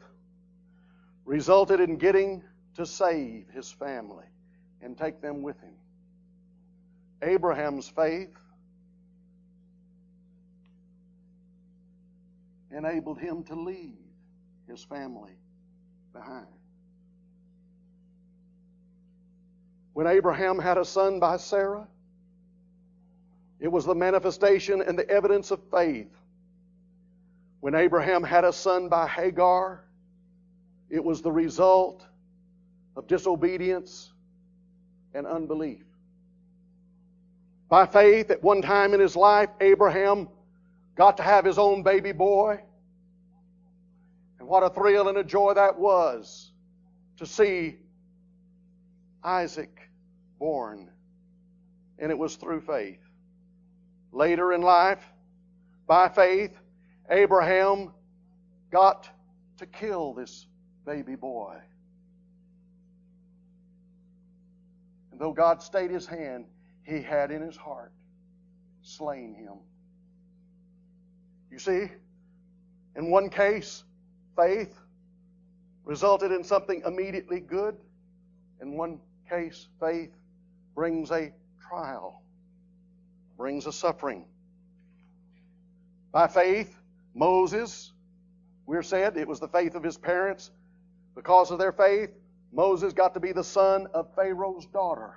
[1.25, 2.43] resulted in getting
[2.75, 4.25] to save his family
[4.81, 5.73] and take them with him.
[7.21, 8.37] Abraham's faith
[12.71, 13.97] enabled him to leave
[14.67, 15.33] his family
[16.13, 16.47] behind.
[19.93, 21.87] When Abraham had a son by Sarah,
[23.59, 26.11] it was the manifestation and the evidence of faith.
[27.59, 29.85] When Abraham had a son by Hagar,
[30.89, 32.05] it was the result
[32.95, 34.11] of disobedience
[35.13, 35.85] and unbelief.
[37.69, 40.27] By faith, at one time in his life, Abraham
[40.95, 42.59] got to have his own baby boy.
[44.39, 46.51] And what a thrill and a joy that was
[47.17, 47.77] to see
[49.23, 49.89] Isaac
[50.39, 50.89] born.
[51.99, 52.99] And it was through faith.
[54.11, 55.03] Later in life,
[55.87, 56.57] by faith,
[57.09, 57.91] Abraham
[58.71, 59.09] got
[59.57, 60.45] to kill this
[60.85, 61.55] baby boy.
[65.11, 66.45] And though God stayed his hand,
[66.83, 67.91] he had in his heart
[68.81, 69.59] slain him.
[71.51, 71.87] You see,
[72.95, 73.83] in one case,
[74.35, 74.75] faith
[75.85, 77.77] resulted in something immediately good.
[78.61, 80.11] In one case, faith
[80.75, 81.31] brings a
[81.69, 82.21] trial,
[83.37, 84.25] brings a suffering.
[86.11, 86.75] By faith,
[87.15, 87.91] Moses,
[88.65, 90.51] we're said it was the faith of his parents.
[91.15, 92.11] Because of their faith,
[92.51, 95.15] Moses got to be the son of Pharaoh's daughter.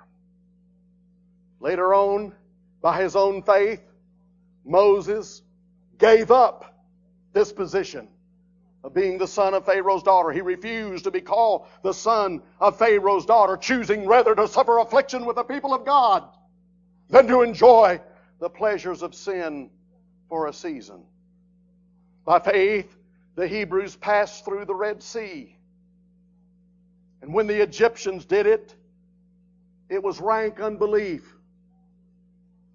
[1.59, 2.33] Later on,
[2.81, 3.81] by his own faith,
[4.65, 5.41] Moses
[5.97, 6.83] gave up
[7.33, 8.07] this position
[8.83, 10.31] of being the son of Pharaoh's daughter.
[10.31, 15.25] He refused to be called the son of Pharaoh's daughter, choosing rather to suffer affliction
[15.25, 16.23] with the people of God
[17.09, 17.99] than to enjoy
[18.39, 19.69] the pleasures of sin
[20.29, 21.03] for a season.
[22.25, 22.95] By faith,
[23.35, 25.55] the Hebrews passed through the Red Sea.
[27.21, 28.75] And when the Egyptians did it,
[29.89, 31.33] it was rank unbelief.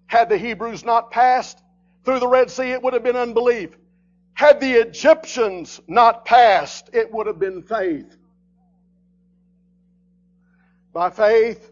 [0.07, 1.61] Had the Hebrews not passed
[2.03, 3.77] through the Red Sea, it would have been unbelief.
[4.33, 8.17] Had the Egyptians not passed, it would have been faith.
[10.91, 11.71] By faith,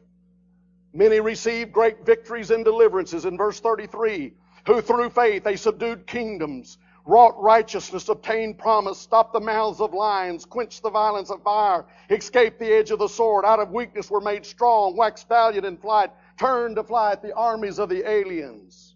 [0.94, 3.26] many received great victories and deliverances.
[3.26, 4.34] In verse 33,
[4.68, 10.46] who through faith they subdued kingdoms, wrought righteousness, obtained promise, stopped the mouths of lions,
[10.46, 14.22] quenched the violence of fire, escaped the edge of the sword, out of weakness were
[14.22, 18.96] made strong, waxed valiant in flight, turned to flight the armies of the aliens.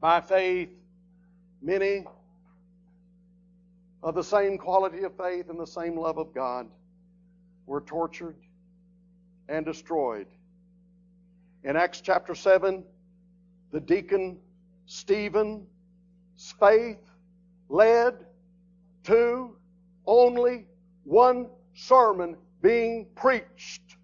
[0.00, 0.70] By faith,
[1.62, 2.06] Many
[4.02, 6.66] of the same quality of faith and the same love of God
[7.66, 8.36] were tortured
[9.48, 10.26] and destroyed.
[11.64, 12.82] In Acts chapter 7,
[13.72, 14.38] the deacon
[14.86, 15.66] Stephen's
[16.58, 16.98] faith
[17.68, 18.14] led
[19.04, 19.56] to
[20.06, 20.66] only
[21.04, 23.96] one sermon being preached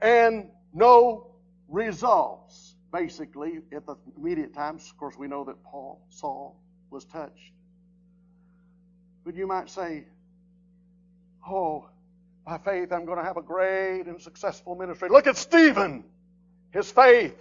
[0.00, 1.26] and no
[1.68, 2.76] results.
[2.92, 6.56] Basically, at the immediate times, of course, we know that Paul, Saul,
[6.90, 7.52] was touched.
[9.24, 10.04] But you might say,
[11.48, 11.88] Oh,
[12.44, 15.08] by faith, I'm going to have a great and successful ministry.
[15.08, 16.04] Look at Stephen.
[16.70, 17.34] His faith,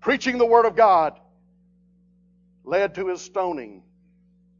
[0.00, 1.18] preaching the Word of God,
[2.64, 3.82] led to his stoning.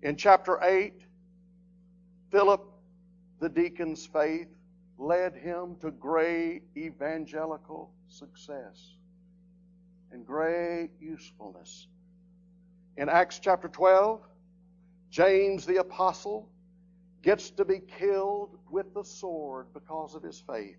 [0.02, 0.94] In chapter 8,
[2.30, 2.64] Philip,
[3.40, 4.48] the deacon's faith,
[4.98, 8.96] led him to great evangelical success
[10.12, 11.86] and great usefulness.
[12.96, 14.20] In Acts chapter 12,
[15.10, 16.48] James the apostle
[17.22, 20.76] gets to be killed with the sword because of his faith.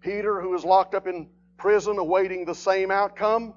[0.00, 3.54] Peter, who is locked up in prison awaiting the same outcome,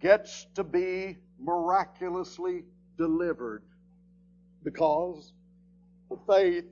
[0.00, 2.64] gets to be miraculously
[2.96, 3.62] delivered
[4.62, 5.32] because
[6.10, 6.64] of faith.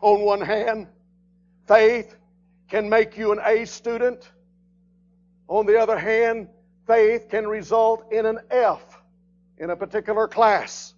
[0.00, 0.86] On one hand,
[1.66, 2.16] faith
[2.68, 4.30] can make you an A student.
[5.48, 6.48] On the other hand,
[6.88, 9.00] faith can result in an F
[9.58, 10.94] in a particular class.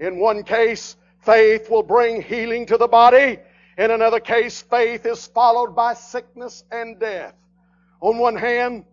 [0.00, 3.38] In one case, faith will bring healing to the body.
[3.76, 7.34] In another case, faith is followed by sickness and death.
[8.00, 8.84] On one hand,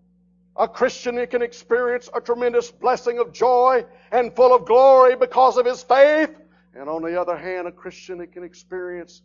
[0.58, 5.66] a Christian can experience a tremendous blessing of joy and full of glory because of
[5.66, 6.32] his faith.
[6.76, 9.22] And on the other hand, a Christian can experience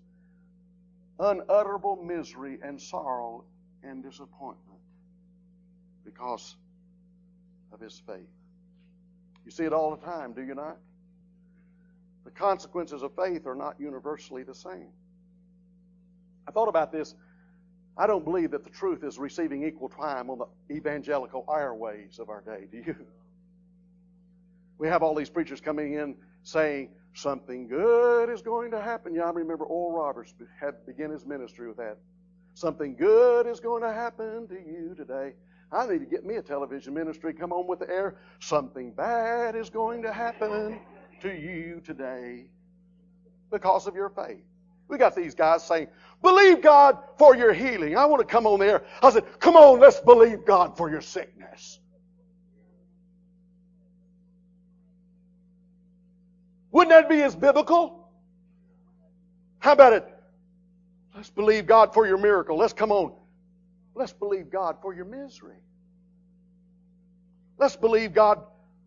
[1.18, 3.44] unutterable misery and sorrow
[3.82, 4.78] and disappointment
[6.05, 6.57] because
[7.73, 8.29] of his faith.
[9.45, 10.79] You see it all the time, do you not?
[12.25, 14.89] The consequences of faith are not universally the same.
[16.47, 17.14] I thought about this.
[17.97, 22.31] I don't believe that the truth is receiving equal time on the evangelical airways of
[22.31, 22.66] our day.
[22.70, 22.97] Do you?
[24.79, 29.14] We have all these preachers coming in saying something good is going to happen.
[29.14, 31.99] Yeah, I remember Oral Roberts had begun his ministry with that.
[32.55, 35.35] Something good is going to happen to you today.
[35.73, 37.33] I need to get me a television ministry.
[37.33, 38.16] Come on with the air.
[38.41, 40.79] Something bad is going to happen
[41.23, 42.47] to you today
[43.51, 44.45] because of your faith.
[44.89, 45.89] We got these guys saying,
[46.20, 47.97] believe God for your healing.
[47.97, 48.85] I want to come on the air.
[49.03, 51.79] I said, come on, let's believe God for your sickness.
[56.70, 58.09] Wouldn't that be as biblical?
[59.59, 60.07] How about it?
[61.14, 62.59] Let's believe God for your miracle.
[62.59, 63.12] Let's come on.
[63.95, 65.57] Let's believe God for your misery.
[67.59, 68.43] Let's believe God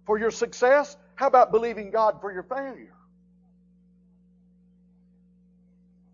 [0.06, 0.98] for your success.
[1.16, 2.94] How about believing God for your failure?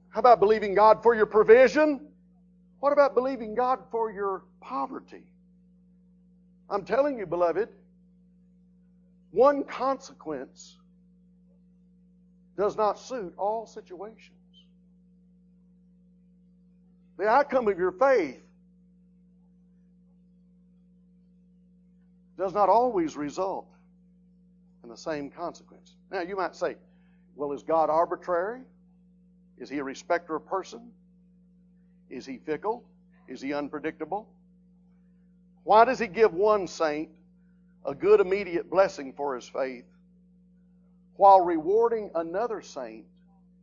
[0.10, 2.02] How about believing God for your provision?
[2.82, 5.24] What about believing God for your poverty?
[6.70, 7.70] I'm telling you, beloved,
[9.32, 10.78] one consequence
[12.58, 14.38] does not suit all situations.
[17.18, 18.42] The outcome of your faith
[22.42, 23.68] does not always result
[24.84, 25.94] in the same consequence.
[26.12, 26.76] Now, you might say,
[27.36, 28.62] well, is God arbitrary?
[29.60, 30.89] Is he a respecter of person?
[32.10, 32.84] Is he fickle?
[33.28, 34.28] Is he unpredictable?
[35.66, 37.10] Why does he give one saint
[37.86, 39.86] a good immediate blessing for his faith
[41.18, 43.06] while rewarding another saint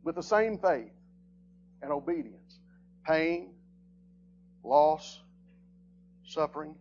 [0.05, 0.93] with the same faith
[1.81, 2.59] and obedience?
[3.05, 3.49] Pain,
[4.63, 5.19] loss,
[6.23, 6.75] suffering,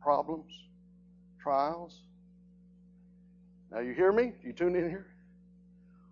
[0.00, 0.64] problems,
[1.44, 2.00] trials.
[3.70, 4.32] Now, you hear me?
[4.42, 5.06] You tune in here?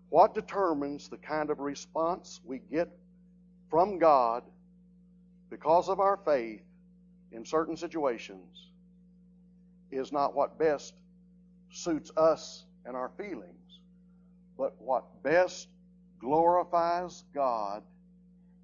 [0.09, 2.87] What determines the kind of response we get
[3.71, 4.43] from God
[5.49, 6.61] because of our faith
[7.31, 8.69] in certain situations
[9.91, 10.93] is not what best
[11.71, 13.79] suits us and our feelings,
[14.55, 15.67] but what best
[16.19, 17.81] glorifies God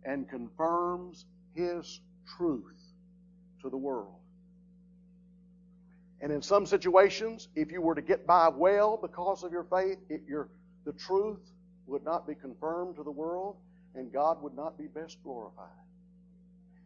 [0.05, 1.99] and confirms His
[2.38, 2.80] truth
[3.63, 4.18] to the world.
[6.22, 9.99] And in some situations, if you were to get by well because of your faith,
[10.09, 10.49] it, your
[10.86, 11.51] the truth
[11.88, 13.57] would not be confirmed to the world,
[13.95, 15.67] and God would not be best glorified.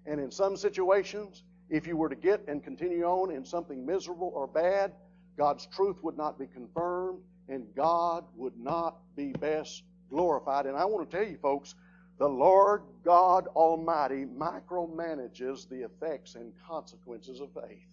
[0.06, 4.32] And in some situations, if you were to get and continue on in something miserable
[4.36, 4.94] or bad,
[5.38, 7.20] God's truth would not be confirmed,
[7.50, 10.66] and God would not be best glorified.
[10.66, 11.76] And I want to tell you, folks,
[12.20, 17.88] the Lord God Almighty micromanages the effects and consequences of faith.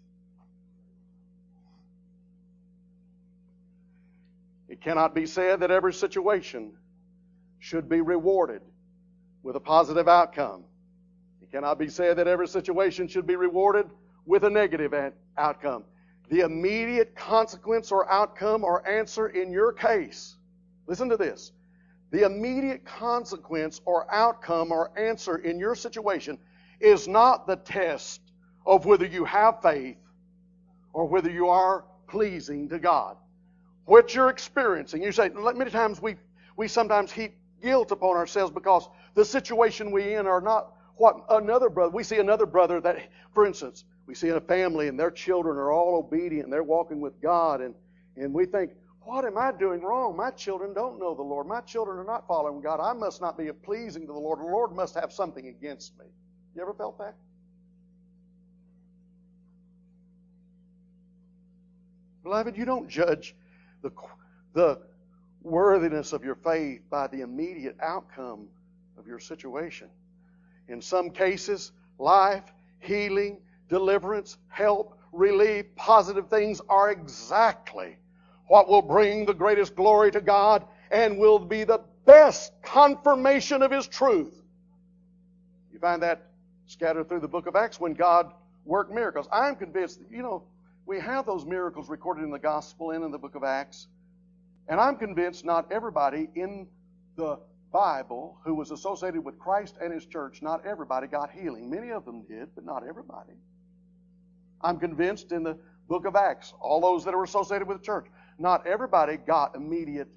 [4.81, 6.73] It cannot be said that every situation
[7.59, 8.63] should be rewarded
[9.43, 10.65] with a positive outcome.
[11.43, 13.91] It cannot be said that every situation should be rewarded
[14.25, 14.95] with a negative
[15.37, 15.85] outcome.
[16.31, 20.37] The immediate consequence or outcome or answer in your case,
[20.87, 21.53] listen to this.
[22.11, 26.39] The immediate consequence or outcome or answer in your situation
[26.81, 28.23] is not the test
[28.65, 29.99] of whether you have faith
[30.95, 33.19] or whether you are pleasing to God
[33.91, 35.03] what you're experiencing.
[35.03, 36.15] You say, many times we,
[36.57, 41.69] we sometimes heap guilt upon ourselves because the situation we in are not what another
[41.69, 41.91] brother.
[41.91, 45.57] We see another brother that, for instance, we see in a family and their children
[45.57, 47.75] are all obedient they're walking with God and,
[48.17, 48.71] and we think,
[49.01, 50.17] what am I doing wrong?
[50.17, 51.49] My children don't know the Lord.
[51.49, 52.79] My children are not following God.
[52.79, 54.39] I must not be pleasing to the Lord.
[54.39, 56.05] The Lord must have something against me.
[56.55, 57.17] You ever felt that?
[62.23, 63.35] Beloved, you don't judge
[63.83, 63.91] the,
[64.55, 64.81] the
[65.43, 68.49] worthiness of your faith by the immediate outcome
[68.99, 69.89] of your situation.
[70.69, 72.45] In some cases, life,
[72.79, 77.97] healing, deliverance, help, relief, positive things are exactly
[78.47, 83.71] what will bring the greatest glory to God and will be the best confirmation of
[83.71, 84.35] His truth.
[85.73, 86.27] You find that
[86.67, 88.33] scattered through the book of Acts when God
[88.65, 89.29] worked miracles.
[89.33, 90.43] I'm convinced, that, you know,
[90.91, 93.87] we have those miracles recorded in the gospel and in the book of Acts.
[94.67, 96.67] And I'm convinced not everybody in
[97.15, 97.39] the
[97.73, 101.71] Bible who was associated with Christ and His church, not everybody got healing.
[101.71, 103.35] Many of them did, but not everybody.
[104.63, 108.07] I'm convinced in the book of Acts, all those that were associated with the church,
[108.41, 110.09] not everybody got immediate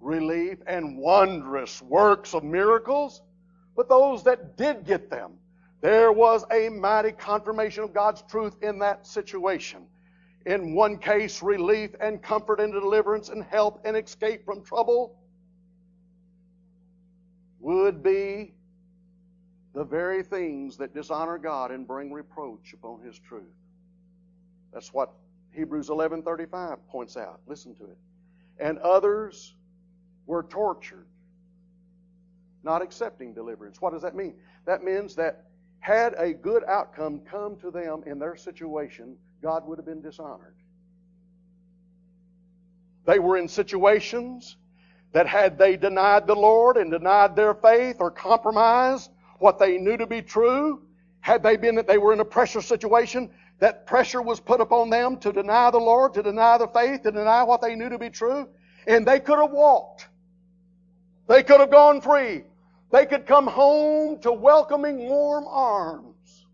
[0.00, 3.22] relief and wondrous works of miracles,
[3.74, 5.38] but those that did get them,
[5.80, 9.86] there was a mighty confirmation of God's truth in that situation.
[10.46, 15.16] In one case, relief and comfort and deliverance and help and escape from trouble
[17.60, 18.52] would be
[19.74, 23.44] the very things that dishonor God and bring reproach upon His truth.
[24.72, 25.12] That's what
[25.52, 27.40] Hebrews 11:35 points out.
[27.46, 27.96] Listen to it.
[28.58, 29.54] And others
[30.26, 31.06] were tortured,
[32.62, 33.80] not accepting deliverance.
[33.80, 34.34] What does that mean?
[34.66, 35.46] That means that
[35.84, 40.54] had a good outcome come to them in their situation, God would have been dishonored.
[43.04, 44.56] They were in situations
[45.12, 49.10] that had they denied the Lord and denied their faith or compromised
[49.40, 50.80] what they knew to be true,
[51.20, 53.28] had they been that they were in a pressure situation,
[53.58, 57.12] that pressure was put upon them to deny the Lord, to deny the faith, to
[57.12, 58.48] deny what they knew to be true,
[58.86, 60.08] and they could have walked.
[61.28, 62.44] They could have gone free.
[62.94, 66.46] They could come home to welcoming warm arms.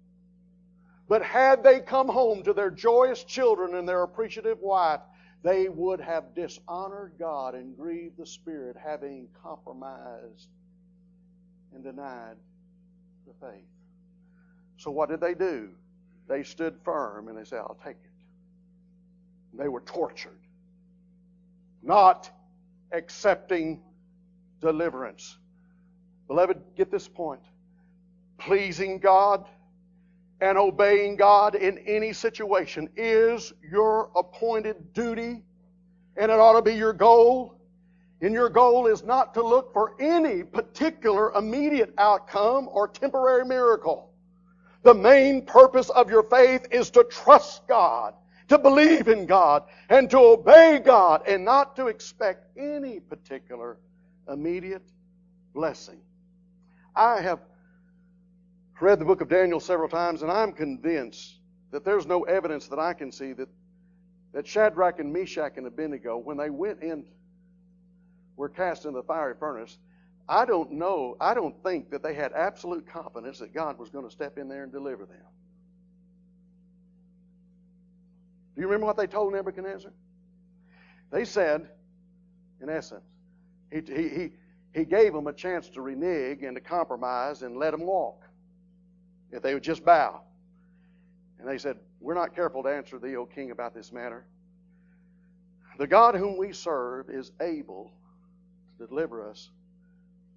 [1.06, 5.00] But had they come home to their joyous children and their appreciative wife,
[5.42, 10.48] they would have dishonored God and grieved the Spirit, having compromised
[11.74, 12.36] and denied
[13.26, 13.68] the faith.
[14.78, 15.68] So, what did they do?
[16.26, 19.58] They stood firm and they said, I'll take it.
[19.58, 20.40] They were tortured,
[21.82, 22.30] not
[22.92, 23.82] accepting
[24.62, 25.36] deliverance.
[26.30, 27.40] Beloved, get this point.
[28.38, 29.46] Pleasing God
[30.40, 35.42] and obeying God in any situation is your appointed duty,
[36.16, 37.56] and it ought to be your goal.
[38.20, 44.12] And your goal is not to look for any particular immediate outcome or temporary miracle.
[44.84, 48.14] The main purpose of your faith is to trust God,
[48.46, 53.78] to believe in God, and to obey God, and not to expect any particular
[54.28, 54.88] immediate
[55.54, 56.00] blessing.
[56.94, 57.40] I have
[58.80, 61.38] read the book of Daniel several times, and I'm convinced
[61.70, 63.48] that there's no evidence that I can see that,
[64.32, 67.04] that Shadrach and Meshach and Abednego, when they went in,
[68.36, 69.78] were cast into the fiery furnace.
[70.28, 74.04] I don't know, I don't think that they had absolute confidence that God was going
[74.04, 75.18] to step in there and deliver them.
[78.54, 79.92] Do you remember what they told Nebuchadnezzar?
[81.10, 81.68] They said,
[82.62, 83.02] in essence,
[83.72, 84.32] he, he,
[84.74, 88.22] he, gave them a chance to renege and to compromise and let them walk
[89.32, 90.20] if they would just bow.
[91.38, 94.24] And they said, We're not careful to answer thee, O king, about this matter.
[95.78, 97.90] The God whom we serve is able
[98.78, 99.50] to deliver us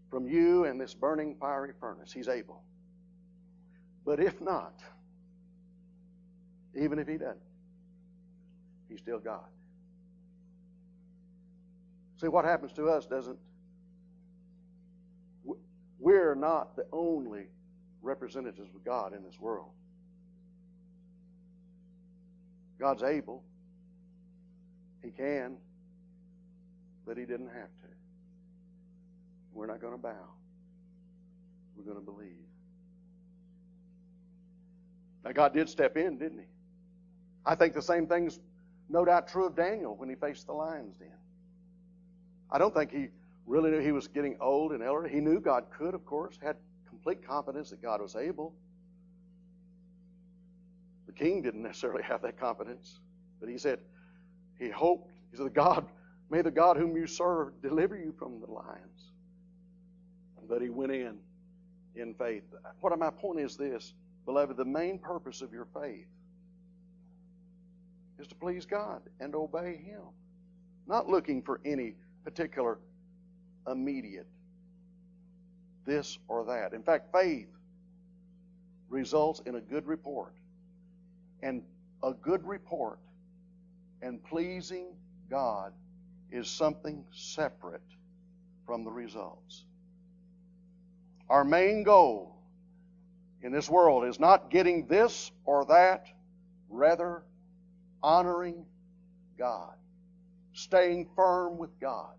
[0.09, 2.13] from you and this burning fiery furnace.
[2.13, 2.61] He's able.
[4.05, 4.79] But if not,
[6.75, 7.39] even if he doesn't,
[8.89, 9.45] he's still God.
[12.21, 13.37] See, what happens to us doesn't.
[16.03, 17.45] We're not the only
[18.01, 19.69] representatives of God in this world.
[22.77, 23.41] God's able.
[25.01, 25.55] He can,
[27.07, 27.87] but He didn't have to.
[29.53, 30.27] We're not going to bow.
[31.77, 32.35] We're going to believe.
[35.23, 36.45] Now, God did step in, didn't He?
[37.45, 38.41] I think the same thing's
[38.89, 41.07] no doubt true of Daniel when he faced the lions den.
[42.51, 43.07] I don't think he
[43.45, 45.09] really knew he was getting old and elderly.
[45.09, 46.55] He knew God could, of course, had
[46.87, 48.53] complete confidence that God was able.
[51.07, 52.99] The king didn't necessarily have that confidence,
[53.39, 53.79] but he said,
[54.57, 55.85] he hoped, he said, God,
[56.29, 59.11] may the God whom you serve deliver you from the lions.
[60.47, 61.17] But he went in
[61.95, 62.43] in faith.
[62.81, 63.93] What my point is this,
[64.25, 66.07] beloved, the main purpose of your faith
[68.19, 70.01] is to please God and obey Him.
[70.87, 72.79] Not looking for any particular
[73.67, 74.27] immediate
[75.85, 76.73] this or that.
[76.73, 77.47] In fact, faith
[78.89, 80.33] results in a good report.
[81.41, 81.63] And
[82.01, 82.99] a good report
[84.01, 84.87] and pleasing
[85.29, 85.73] God
[86.31, 87.81] is something separate
[88.65, 89.65] from the results.
[91.29, 92.35] Our main goal
[93.41, 96.07] in this world is not getting this or that,
[96.69, 97.23] rather,
[98.01, 98.65] honoring
[99.37, 99.73] God,
[100.53, 102.13] staying firm with God,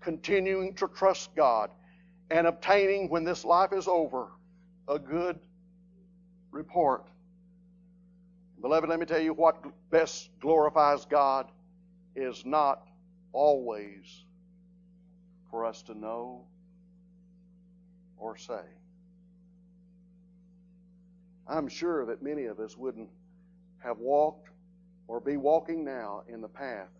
[0.00, 1.70] continuing to trust God,
[2.30, 4.28] and obtaining, when this life is over,
[4.88, 5.38] a good
[6.50, 7.06] report.
[8.60, 11.50] Beloved, let me tell you what best glorifies God
[12.14, 12.86] is not
[13.32, 14.24] always
[15.50, 16.44] for us to know
[18.16, 18.62] or say.
[21.48, 23.08] I'm sure that many of us wouldn't
[23.78, 24.50] have walked
[25.08, 26.90] or be walking now in the path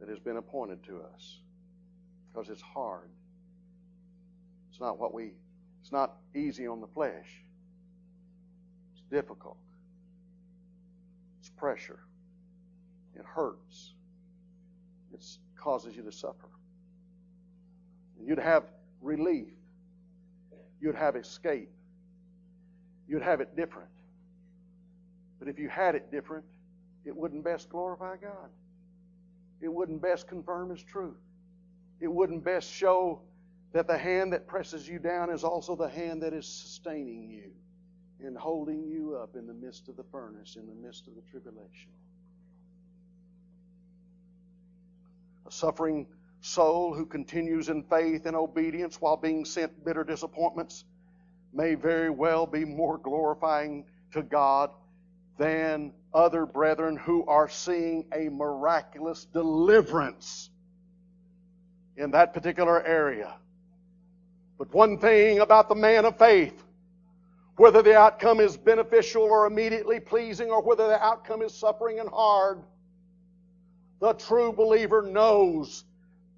[0.00, 1.38] that has been appointed to us
[2.34, 3.08] because it's hard.
[4.70, 5.32] It's not what we,
[5.80, 7.42] it's not easy on the flesh.
[8.92, 9.58] It's difficult.
[11.40, 12.00] It's pressure.
[13.14, 13.94] It hurts.
[15.12, 15.24] It
[15.56, 16.48] causes you to suffer.
[18.20, 18.64] You'd have
[19.00, 19.48] relief.
[20.80, 21.70] You'd have escape.
[23.06, 23.88] You'd have it different.
[25.38, 26.44] But if you had it different,
[27.04, 28.48] it wouldn't best glorify God.
[29.60, 31.14] It wouldn't best confirm His truth.
[32.04, 33.22] It wouldn't best show
[33.72, 37.50] that the hand that presses you down is also the hand that is sustaining you
[38.20, 41.22] and holding you up in the midst of the furnace, in the midst of the
[41.22, 41.90] tribulation.
[45.46, 46.06] A suffering
[46.42, 50.84] soul who continues in faith and obedience while being sent bitter disappointments
[51.54, 54.68] may very well be more glorifying to God
[55.38, 60.50] than other brethren who are seeing a miraculous deliverance
[61.96, 63.34] in that particular area.
[64.58, 66.62] But one thing about the man of faith,
[67.56, 72.08] whether the outcome is beneficial or immediately pleasing, or whether the outcome is suffering and
[72.08, 72.62] hard,
[74.00, 75.84] the true believer knows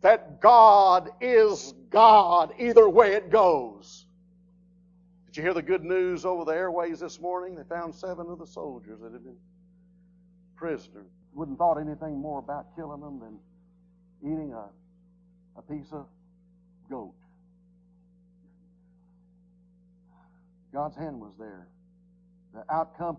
[0.02, 4.04] that God is God either way it goes.
[5.26, 7.54] Did you hear the good news over the airways this morning?
[7.54, 9.36] They found seven of the soldiers that had been
[10.54, 11.10] prisoners.
[11.34, 13.38] Wouldn't thought anything more about killing them than
[14.22, 14.66] eating a,
[15.56, 16.06] a piece of
[16.90, 17.14] goat.
[20.72, 21.68] God's hand was there.
[22.54, 23.18] The outcome.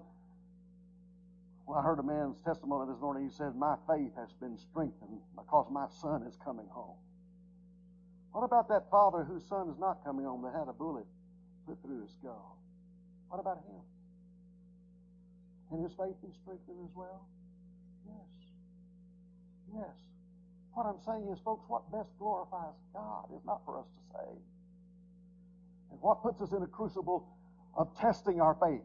[1.66, 3.28] Well, I heard a man's testimony this morning.
[3.28, 6.96] He said, My faith has been strengthened because my son is coming home.
[8.32, 11.06] What about that father whose son is not coming home that had a bullet
[11.66, 12.58] put through his skull?
[13.30, 13.82] What about him?
[15.70, 17.28] Can his faith be strengthened as well?
[18.06, 18.30] Yes.
[19.74, 20.07] Yes.
[20.78, 24.30] What I'm saying is, folks, what best glorifies God is not for us to say.
[25.90, 27.28] And what puts us in a crucible
[27.76, 28.84] of testing our faith?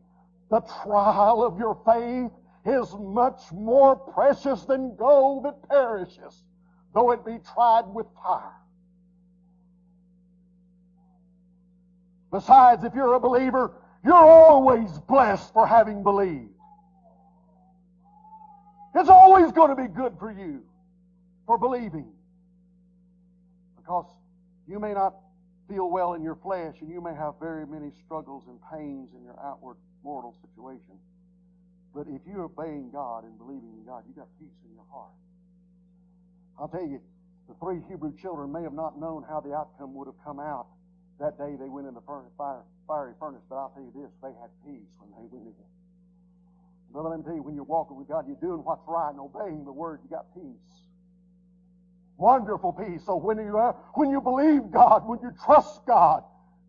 [0.51, 2.33] The trial of your faith
[2.65, 6.45] is much more precious than gold that perishes,
[6.95, 8.57] though it be tried with fire.
[12.33, 16.55] Besides, if you're a believer, you're always blessed for having believed.
[18.95, 20.63] It's always going to be good for you
[21.53, 22.09] for believing.
[23.77, 24.09] Because
[24.67, 25.13] you may not
[25.69, 29.23] feel well in your flesh and you may have very many struggles and pains in
[29.23, 30.97] your outward mortal situation.
[31.95, 35.13] But if you're obeying God and believing in God, you got peace in your heart.
[36.59, 37.03] I'll tell you,
[37.49, 40.69] the three Hebrew children may have not known how the outcome would have come out
[41.21, 44.33] that day they went in the fire, fiery furnace, but I'll tell you this, they
[44.41, 45.53] had peace when they went in.
[45.53, 45.73] there.
[46.97, 49.21] Brother, let me tell you, when you're walking with God, you're doing what's right and
[49.21, 50.92] obeying the word, you got peace.
[52.17, 53.03] Wonderful peace.
[53.07, 56.23] So when you uh, when you believe God, when you trust God,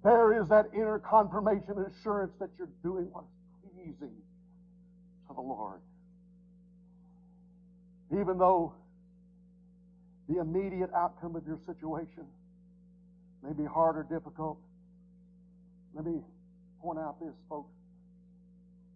[0.03, 3.27] there is that inner confirmation and assurance that you're doing what's
[3.75, 4.15] pleasing
[5.27, 5.79] to the Lord.
[8.11, 8.73] Even though
[10.29, 12.25] the immediate outcome of your situation
[13.43, 14.57] may be hard or difficult,
[15.93, 16.19] let me
[16.81, 17.71] point out this, folks.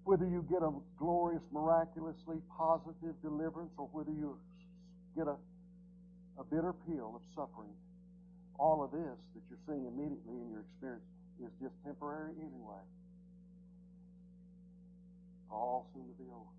[0.04, 4.38] Whether you get a glorious, miraculously positive deliverance or whether you
[5.18, 5.36] get a,
[6.38, 7.73] a bitter pill of suffering,
[8.59, 11.05] all of this that you're seeing immediately in your experience
[11.41, 12.81] is just temporary anyway.
[15.51, 16.53] All soon to be over.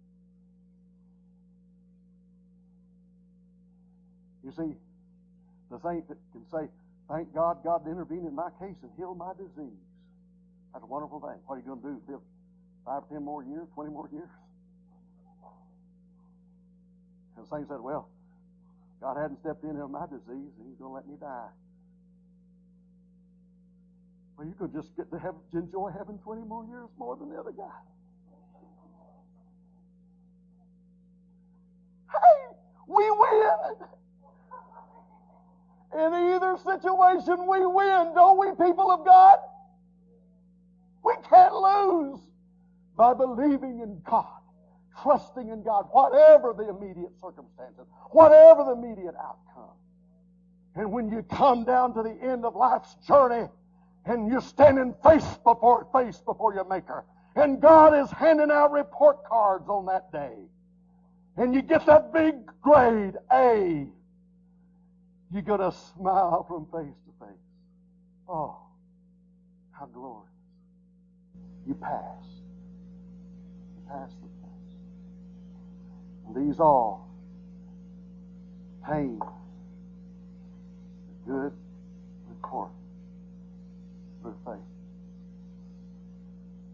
[4.44, 4.72] You see,
[5.70, 6.70] the saint that can say,
[7.08, 9.80] Thank God God intervened in my case and healed my disease.
[10.72, 11.40] That's a wonderful thing.
[11.46, 12.12] What are you going to do?
[12.12, 12.20] Live
[12.84, 14.28] five, ten more years, twenty more years?
[17.36, 18.08] And the saint said, Well,
[19.00, 21.48] God hadn't stepped in on my disease, and He's going to let me die.
[24.36, 27.36] Well, you could just get to heaven, enjoy heaven 20 more years more than the
[27.36, 27.64] other guy.
[32.12, 33.88] Hey, we win.
[35.94, 39.38] In either situation, we win, don't we, people of God?
[41.04, 42.20] We can't lose
[42.96, 44.37] by believing in God,
[45.02, 49.76] trusting in God, whatever the immediate circumstances, whatever the immediate outcome.
[50.74, 53.48] And when you come down to the end of life's journey
[54.04, 57.04] and you're standing face before face before your Maker,
[57.36, 60.34] and God is handing out report cards on that day.
[61.36, 63.86] And you get that big grade, A.
[65.32, 67.36] You're to smile from face to face.
[68.28, 68.56] Oh,
[69.70, 70.24] how glorious.
[71.66, 72.24] You pass.
[73.76, 74.10] You pass
[76.34, 77.08] these all
[78.86, 81.52] pain, the good
[82.28, 82.70] report
[84.22, 84.54] through faith.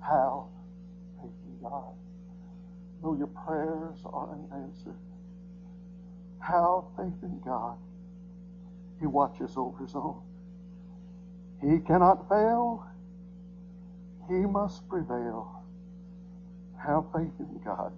[0.00, 0.48] How?
[1.20, 1.94] Faith in God.
[3.02, 4.94] Though your prayers are unanswered.
[6.38, 7.76] How faith in God.
[9.00, 10.20] He watches over his own.
[11.60, 12.86] He cannot fail.
[14.28, 15.62] He must prevail.
[16.78, 17.92] Have faith in God.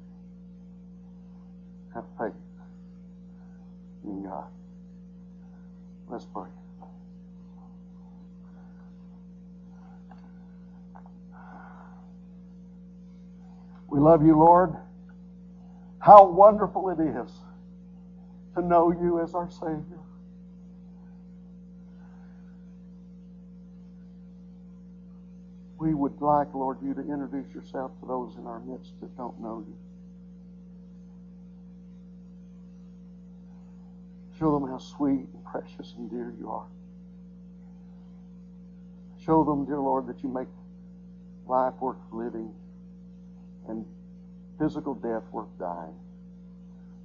[1.96, 2.34] Have faith
[4.04, 4.48] in God.
[6.08, 6.50] Let's pray.
[13.88, 14.76] We love you, Lord.
[15.98, 17.32] How wonderful it is
[18.56, 20.00] to know you as our Savior.
[25.78, 29.40] We would like, Lord, you to introduce yourself to those in our midst that don't
[29.40, 29.85] know you.
[34.38, 36.66] Show them how sweet and precious and dear you are.
[39.24, 40.48] Show them, dear Lord, that you make
[41.46, 42.52] life worth living
[43.68, 43.84] and
[44.58, 45.94] physical death worth dying.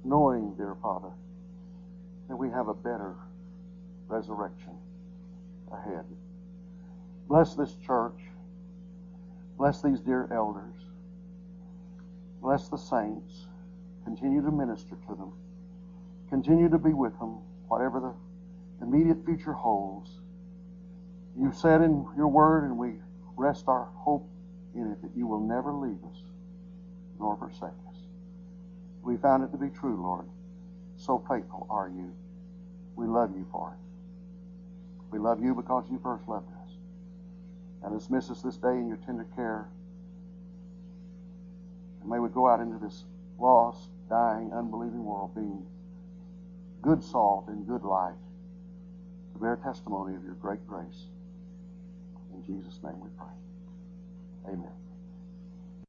[0.04, 1.10] Knowing, dear Father,
[2.28, 3.14] that we have a better
[4.08, 4.76] resurrection
[5.72, 6.04] ahead.
[7.28, 8.20] Bless this church.
[9.56, 10.74] Bless these dear elders.
[12.40, 13.46] Bless the saints.
[14.04, 15.32] Continue to minister to them.
[16.32, 20.10] Continue to be with them, whatever the immediate future holds.
[21.38, 22.94] You said in your word, and we
[23.36, 24.26] rest our hope
[24.74, 26.22] in it, that you will never leave us
[27.18, 27.96] nor forsake us.
[29.02, 30.24] We found it to be true, Lord.
[30.96, 32.14] So faithful are you.
[32.96, 35.12] We love you for it.
[35.12, 36.70] We love you because you first loved us.
[37.84, 39.68] And dismiss us this day in your tender care.
[42.00, 43.04] And may we go out into this
[43.38, 45.66] lost, dying, unbelieving world being
[46.82, 48.18] good salt and good light
[49.32, 51.06] to bear testimony of your great grace.
[52.34, 54.52] In Jesus' name we pray.
[54.52, 54.91] Amen.